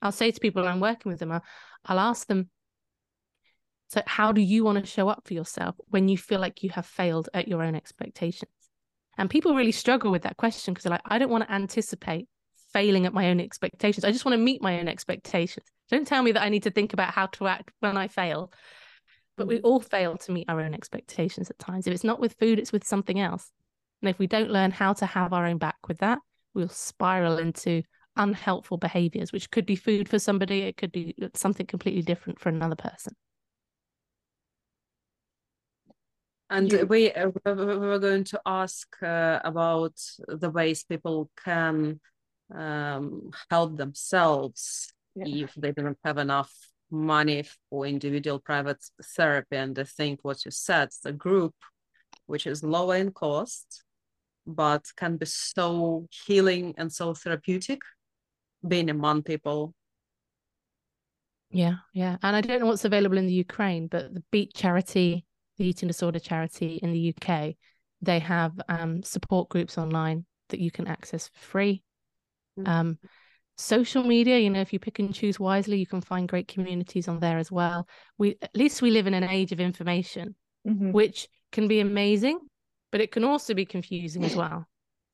[0.00, 1.42] I'll say to people I'm working with them, I'll,
[1.84, 2.50] I'll ask them,
[3.94, 6.70] so, how do you want to show up for yourself when you feel like you
[6.70, 8.50] have failed at your own expectations?
[9.16, 12.26] And people really struggle with that question because they're like, I don't want to anticipate
[12.72, 14.04] failing at my own expectations.
[14.04, 15.64] I just want to meet my own expectations.
[15.92, 18.52] Don't tell me that I need to think about how to act when I fail.
[19.36, 19.60] But we mm.
[19.62, 21.86] all fail to meet our own expectations at times.
[21.86, 23.52] If it's not with food, it's with something else.
[24.02, 26.18] And if we don't learn how to have our own back with that,
[26.52, 27.84] we'll spiral into
[28.16, 32.48] unhelpful behaviors, which could be food for somebody, it could be something completely different for
[32.48, 33.14] another person.
[36.54, 36.86] And you...
[36.86, 39.96] we, uh, we were going to ask uh, about
[40.28, 42.00] the ways people can
[42.54, 45.44] um, help themselves yeah.
[45.44, 46.52] if they don't have enough
[46.90, 48.82] money for individual private
[49.16, 49.56] therapy.
[49.56, 51.54] And I think what you said, the group,
[52.26, 53.82] which is lower in cost,
[54.46, 57.80] but can be so healing and so therapeutic,
[58.66, 59.74] being among people.
[61.50, 62.16] Yeah, yeah.
[62.22, 65.24] And I don't know what's available in the Ukraine, but the Beat Charity
[65.58, 67.54] the eating disorder charity in the UK,
[68.02, 71.82] they have um, support groups online that you can access for free.
[72.58, 72.70] Mm-hmm.
[72.70, 72.98] Um,
[73.56, 77.08] social media, you know, if you pick and choose wisely, you can find great communities
[77.08, 77.88] on there as well.
[78.18, 80.34] We at least we live in an age of information,
[80.66, 80.92] mm-hmm.
[80.92, 82.38] which can be amazing,
[82.92, 84.66] but it can also be confusing as well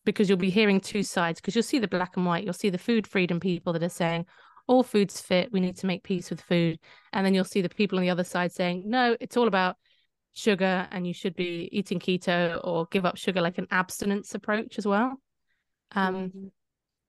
[0.05, 2.71] because you'll be hearing two sides because you'll see the black and white, you'll see
[2.71, 4.25] the food freedom people that are saying,
[4.67, 6.79] all foods fit, we need to make peace with food.
[7.13, 9.77] And then you'll see the people on the other side saying, no, it's all about
[10.33, 14.79] sugar and you should be eating keto or give up sugar like an abstinence approach
[14.79, 15.21] as well.
[15.93, 16.47] Um mm-hmm.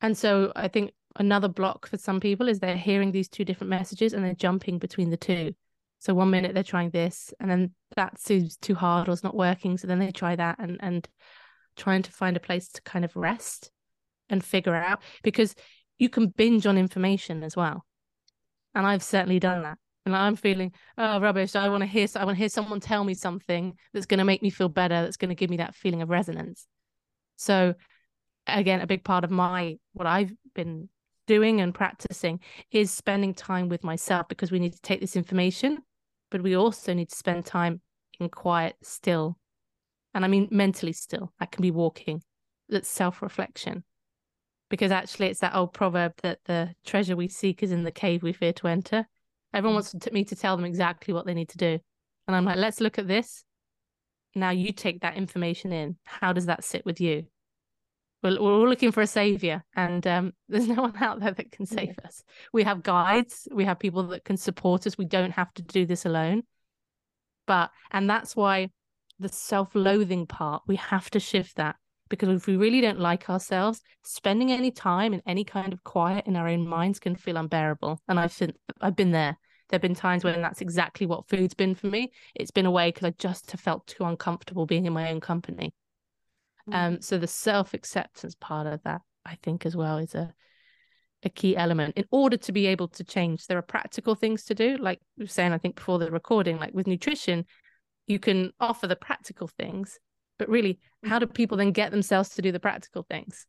[0.01, 3.69] and so i think another block for some people is they're hearing these two different
[3.69, 5.53] messages and they're jumping between the two.
[5.99, 9.35] So one minute they're trying this and then that seems too hard or it's not
[9.35, 9.77] working.
[9.77, 11.07] So then they try that and and
[11.75, 13.71] trying to find a place to kind of rest
[14.29, 15.55] and figure out because
[15.97, 17.85] you can binge on information as well.
[18.73, 19.77] And i've certainly done that
[20.13, 21.55] and I'm feeling oh rubbish.
[21.55, 22.07] I want to hear.
[22.15, 25.01] I want to hear someone tell me something that's going to make me feel better.
[25.01, 26.67] That's going to give me that feeling of resonance.
[27.37, 27.73] So
[28.47, 30.89] again, a big part of my what I've been
[31.27, 32.39] doing and practicing
[32.71, 35.79] is spending time with myself because we need to take this information,
[36.29, 37.81] but we also need to spend time
[38.19, 39.37] in quiet, still.
[40.13, 41.31] And I mean mentally still.
[41.39, 42.21] That can be walking.
[42.69, 43.83] That's self-reflection.
[44.69, 48.23] Because actually it's that old proverb that the treasure we seek is in the cave
[48.23, 49.07] we fear to enter.
[49.53, 51.79] Everyone wants me to tell them exactly what they need to do.
[52.27, 53.43] And I'm like, let's look at this.
[54.35, 55.97] Now you take that information in.
[56.05, 57.25] How does that sit with you?
[58.23, 61.51] We're, we're all looking for a savior, and um, there's no one out there that
[61.51, 62.07] can save yeah.
[62.07, 62.23] us.
[62.53, 64.97] We have guides, we have people that can support us.
[64.97, 66.43] We don't have to do this alone.
[67.47, 68.69] But, and that's why
[69.19, 71.75] the self loathing part, we have to shift that
[72.11, 76.27] because if we really don't like ourselves, spending any time in any kind of quiet
[76.27, 77.99] in our own minds can feel unbearable.
[78.07, 79.39] And I've been, I've been there.
[79.69, 82.11] There have been times when that's exactly what food's been for me.
[82.35, 85.21] It's been a way because I just have felt too uncomfortable being in my own
[85.21, 85.73] company.
[86.69, 86.75] Mm.
[86.75, 90.33] Um, so the self acceptance part of that, I think, as well, is a
[91.23, 93.45] a key element in order to be able to change.
[93.45, 96.57] There are practical things to do, like we were saying, I think before the recording,
[96.57, 97.45] like with nutrition,
[98.07, 99.99] you can offer the practical things,
[100.41, 103.45] but really, how do people then get themselves to do the practical things?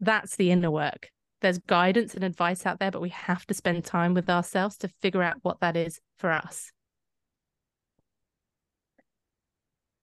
[0.00, 1.08] That's the inner work.
[1.40, 4.88] There's guidance and advice out there, but we have to spend time with ourselves to
[5.00, 6.72] figure out what that is for us.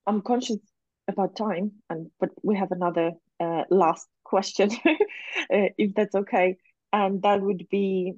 [0.04, 0.58] I'm conscious
[1.06, 6.56] about time, and but we have another uh, last question, uh, if that's okay,
[6.92, 8.14] and that would be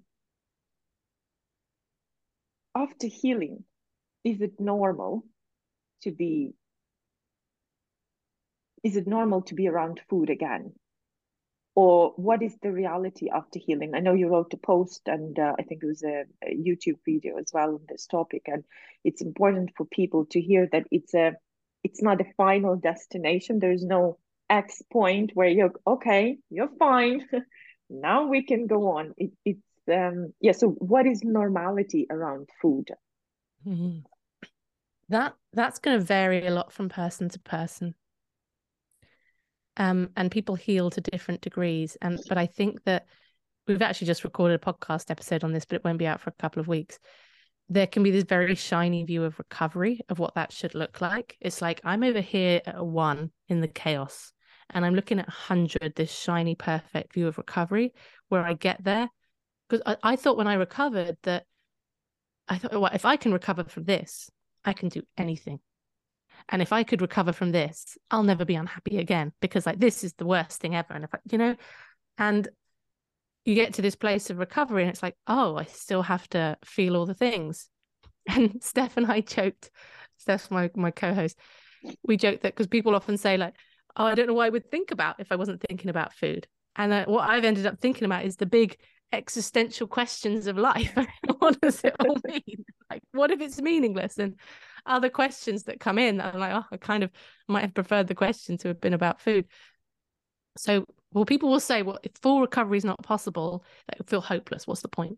[2.75, 3.65] after healing,
[4.25, 5.27] is it normal
[6.01, 6.55] to be?
[8.85, 10.75] Is it normal to be around food again?
[11.75, 13.95] Or what is the reality after healing?
[13.95, 16.99] I know you wrote a post, and uh, I think it was a, a YouTube
[17.05, 18.63] video as well on this topic, and
[19.03, 21.33] it's important for people to hear that it's a
[21.83, 23.59] it's not a final destination.
[23.59, 24.19] There's no
[24.49, 27.27] X point where you're okay, you're fine.
[27.91, 29.15] now we can go on.
[29.17, 29.61] It, it's
[29.93, 30.53] um yeah.
[30.53, 32.91] So what is normality around food?
[33.67, 34.01] Mm-hmm.
[35.09, 37.95] That that's going to vary a lot from person to person.
[39.77, 41.97] Um, and people heal to different degrees.
[42.01, 43.07] And but I think that
[43.67, 46.31] we've actually just recorded a podcast episode on this, but it won't be out for
[46.31, 46.99] a couple of weeks
[47.69, 51.37] there can be this very shiny view of recovery of what that should look like.
[51.41, 54.33] It's like I'm over here at a one in the chaos,
[54.71, 57.93] and I'm looking at 100, this shiny, perfect view of recovery
[58.29, 59.09] where I get there.
[59.69, 61.45] Because I, I thought when I recovered that
[62.49, 64.31] I thought, well, if I can recover from this,
[64.65, 65.61] I can do anything.
[66.49, 70.05] And if I could recover from this, I'll never be unhappy again because like this
[70.05, 70.93] is the worst thing ever.
[70.93, 71.57] And if I, you know,
[72.19, 72.49] and
[73.45, 76.57] you get to this place of recovery and it's like, oh, I still have to
[76.65, 77.69] feel all the things.
[78.27, 79.71] And Steph and I joked,
[80.17, 81.39] Steph's my, my co-host,
[82.07, 83.53] we joked that because people often say like,
[83.97, 86.47] oh, I don't know what I would think about if I wasn't thinking about food.
[86.75, 88.79] And uh, what I've ended up thinking about is the big
[89.13, 90.97] existential questions of life.
[91.39, 92.65] what does it all mean?
[92.91, 94.19] Like, what if it's meaningless?
[94.19, 94.37] And
[94.87, 96.21] other questions that come in.
[96.21, 97.11] I'm like, oh, I kind of
[97.49, 99.47] might have preferred the question to have been about food.
[100.57, 104.67] So well, people will say, well, if full recovery is not possible, that feel hopeless.
[104.67, 105.17] What's the point?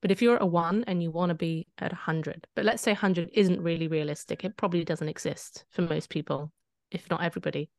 [0.00, 2.82] But if you're at a one and you want to be at 100, but let's
[2.82, 6.52] say 100 isn't really realistic, it probably doesn't exist for most people,
[6.92, 7.70] if not everybody.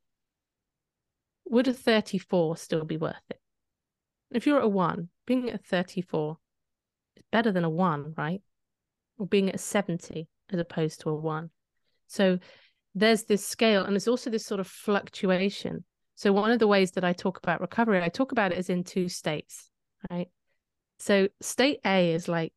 [1.46, 3.40] Would a 34 still be worth it?
[4.30, 6.38] If you're at a one, being at a 34
[7.16, 8.42] is better than a one, right?
[9.18, 11.50] Or being at a 70 as opposed to a one.
[12.08, 12.40] So
[12.94, 15.86] there's this scale, and there's also this sort of fluctuation
[16.22, 18.70] so one of the ways that I talk about recovery, I talk about it as
[18.70, 19.72] in two states,
[20.12, 20.28] right?
[21.00, 22.54] So state A is like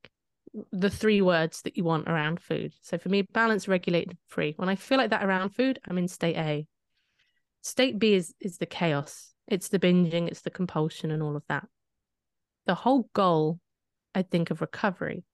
[0.70, 2.74] the three words that you want around food.
[2.82, 4.52] So for me, balance, regulated, free.
[4.56, 6.66] When I feel like that around food, I'm in state A.
[7.62, 9.32] State B is is the chaos.
[9.48, 11.66] It's the binging, it's the compulsion and all of that.
[12.66, 13.60] The whole goal,
[14.14, 15.24] I think, of recovery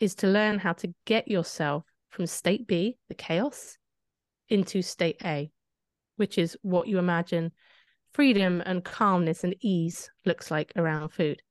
[0.00, 3.76] is to learn how to get yourself from state B, the chaos,
[4.48, 5.50] into state A,
[6.16, 7.52] which is what you imagine
[8.12, 11.42] freedom and calmness and ease looks like around food.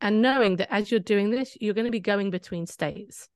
[0.00, 3.28] And knowing that as you're doing this, you're going to be going between states.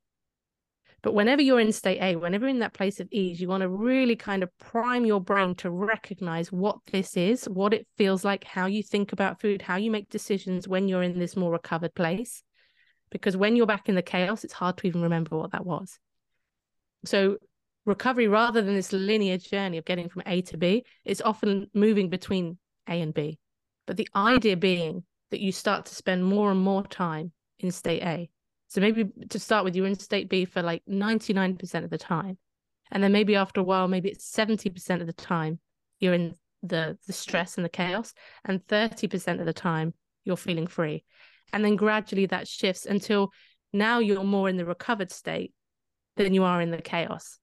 [1.03, 3.69] But whenever you're in state A, whenever in that place of ease, you want to
[3.69, 8.45] really kind of prime your brain to recognize what this is, what it feels like,
[8.45, 11.95] how you think about food, how you make decisions when you're in this more recovered
[11.95, 12.43] place.
[13.11, 15.99] Because when you're back in the chaos, it's hard to even remember what that was.
[17.05, 17.39] So
[17.85, 22.09] recovery rather than this linear journey of getting from A to B, it's often moving
[22.09, 23.39] between A and B.
[23.87, 28.03] But the idea being that you start to spend more and more time in state
[28.03, 28.31] A.
[28.69, 32.39] So maybe to start with, you're in state B for like 99% of the time.
[32.91, 35.59] And then maybe after a while, maybe it's 70% of the time
[36.01, 36.35] you're in
[36.65, 39.95] the the stress and the chaos and 30% of the time
[40.25, 41.05] you're feeling free
[41.53, 43.31] and then gradually that shifts until
[43.73, 45.53] now you're more in the recovered state
[46.17, 47.39] than you are in the chaos.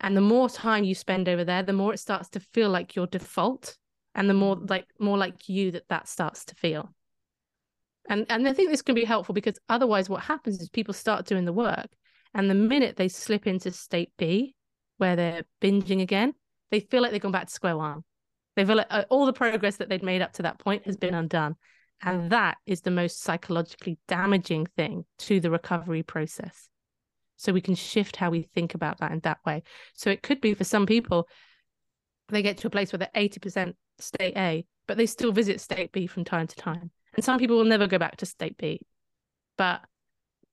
[0.00, 2.96] And the more time you spend over there the more it starts to feel like
[2.96, 3.76] your default
[4.14, 6.94] and the more like more like you that that starts to feel.
[8.08, 11.26] And and i think this can be helpful because otherwise what happens is people start
[11.26, 11.88] doing the work
[12.34, 14.54] and the minute they slip into state b
[14.96, 16.34] where they're binging again
[16.70, 18.04] they feel like they've gone back to square one.
[18.56, 20.96] They feel like uh, all the progress that they'd made up to that point has
[20.96, 21.56] been undone.
[22.02, 26.68] And that is the most psychologically damaging thing to the recovery process
[27.40, 29.62] so we can shift how we think about that in that way
[29.94, 31.26] so it could be for some people
[32.30, 35.92] they get to a place where they're 80% state A, but they still visit state
[35.92, 36.90] B from time to time.
[37.14, 38.80] And some people will never go back to state B.
[39.56, 39.82] But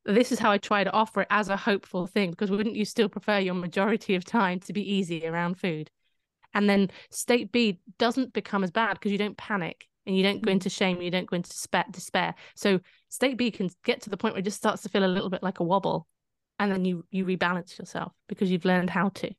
[0.05, 2.85] this is how I try to offer it as a hopeful thing because wouldn't you
[2.85, 5.91] still prefer your majority of time to be easy around food?
[6.53, 10.41] And then state B doesn't become as bad because you don't panic and you don't
[10.41, 10.53] go mm.
[10.53, 11.49] into shame, you don't go into
[11.91, 12.35] despair.
[12.55, 12.79] So
[13.09, 15.29] state B can get to the point where it just starts to feel a little
[15.29, 16.07] bit like a wobble.
[16.59, 19.31] And then you you rebalance yourself because you've learned how to.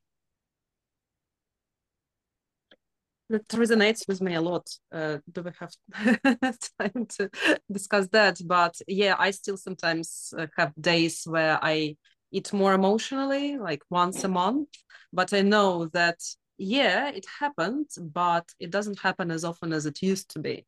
[3.31, 4.69] that resonates with me a lot.
[4.91, 5.73] Uh, do we have
[6.79, 7.31] time to
[7.71, 8.41] discuss that?
[8.45, 11.97] But yeah, I still sometimes uh, have days where I
[12.31, 14.69] eat more emotionally, like once a month.
[15.13, 16.19] But I know that,
[16.57, 20.67] yeah, it happened, but it doesn't happen as often as it used to be.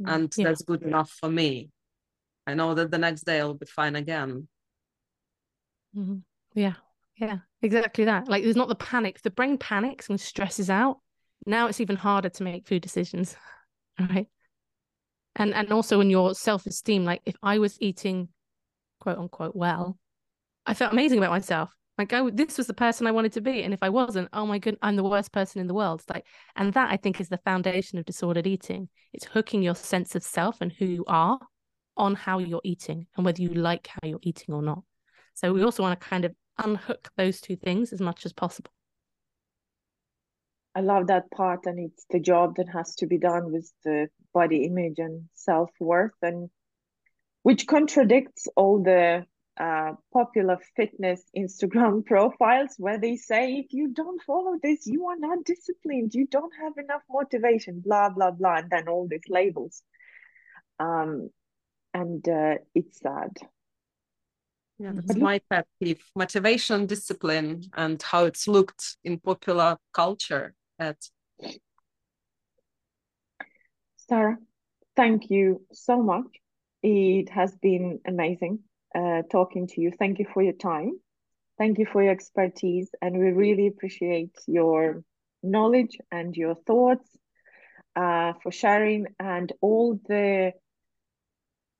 [0.00, 0.44] Mm, and yeah.
[0.44, 1.70] that's good enough for me.
[2.46, 4.48] I know that the next day I'll be fine again.
[5.96, 6.18] Mm-hmm.
[6.54, 6.74] Yeah,
[7.16, 8.28] yeah, exactly that.
[8.28, 9.22] Like there's not the panic.
[9.22, 10.98] The brain panics and stresses out.
[11.46, 13.36] Now it's even harder to make food decisions
[14.00, 14.26] right?
[15.36, 18.28] And and also in your self-esteem like if i was eating
[19.00, 19.98] quote unquote well
[20.64, 21.70] i felt amazing about myself.
[21.98, 23.62] Like oh this was the person i wanted to be.
[23.62, 26.02] And if i wasn't oh my god i'm the worst person in the world.
[26.08, 26.26] Like
[26.56, 28.88] and that i think is the foundation of disordered eating.
[29.12, 31.38] It's hooking your sense of self and who you are
[31.96, 34.82] on how you're eating and whether you like how you're eating or not
[35.36, 36.34] so we also want to kind of
[36.64, 38.70] unhook those two things as much as possible
[40.76, 44.08] I love that part, and it's the job that has to be done with the
[44.34, 46.50] body image and self worth, and
[47.44, 49.24] which contradicts all the
[49.58, 55.18] uh, popular fitness Instagram profiles where they say if you don't follow this, you are
[55.18, 59.82] not disciplined, you don't have enough motivation, blah blah blah, and then all these labels.
[60.78, 61.30] Um,
[61.94, 63.30] and uh, it's sad.
[64.78, 70.54] Yeah, that's but my pet peeve: motivation, discipline, and how it's looked in popular culture
[70.78, 70.98] at.
[73.96, 74.36] Sarah,
[74.94, 76.26] thank you so much.
[76.82, 78.60] It has been amazing
[78.94, 79.92] uh, talking to you.
[79.98, 81.00] Thank you for your time.
[81.58, 85.02] Thank you for your expertise, and we really appreciate your
[85.42, 87.08] knowledge and your thoughts
[87.96, 90.52] uh, for sharing and all the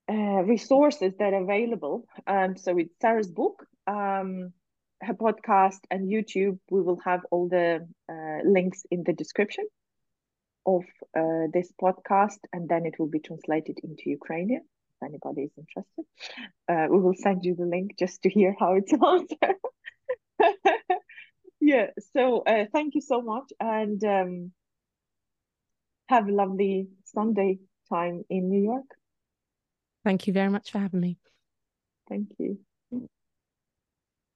[0.08, 2.06] uh, resources that are available.
[2.26, 4.52] Um, so it's Sarah's book, um,
[5.02, 6.58] her podcast and YouTube.
[6.70, 9.66] We will have all the uh, links in the description
[10.64, 10.82] of
[11.16, 14.62] uh, this podcast, and then it will be translated into Ukrainian.
[14.62, 16.04] If anybody is interested,
[16.68, 19.30] uh, we will send you the link just to hear how it sounds.
[21.60, 21.88] yeah.
[22.12, 24.52] So uh, thank you so much, and um,
[26.08, 28.95] have a lovely Sunday time in New York.
[30.06, 31.18] Thank you very much for having me.
[32.08, 32.60] Thank you.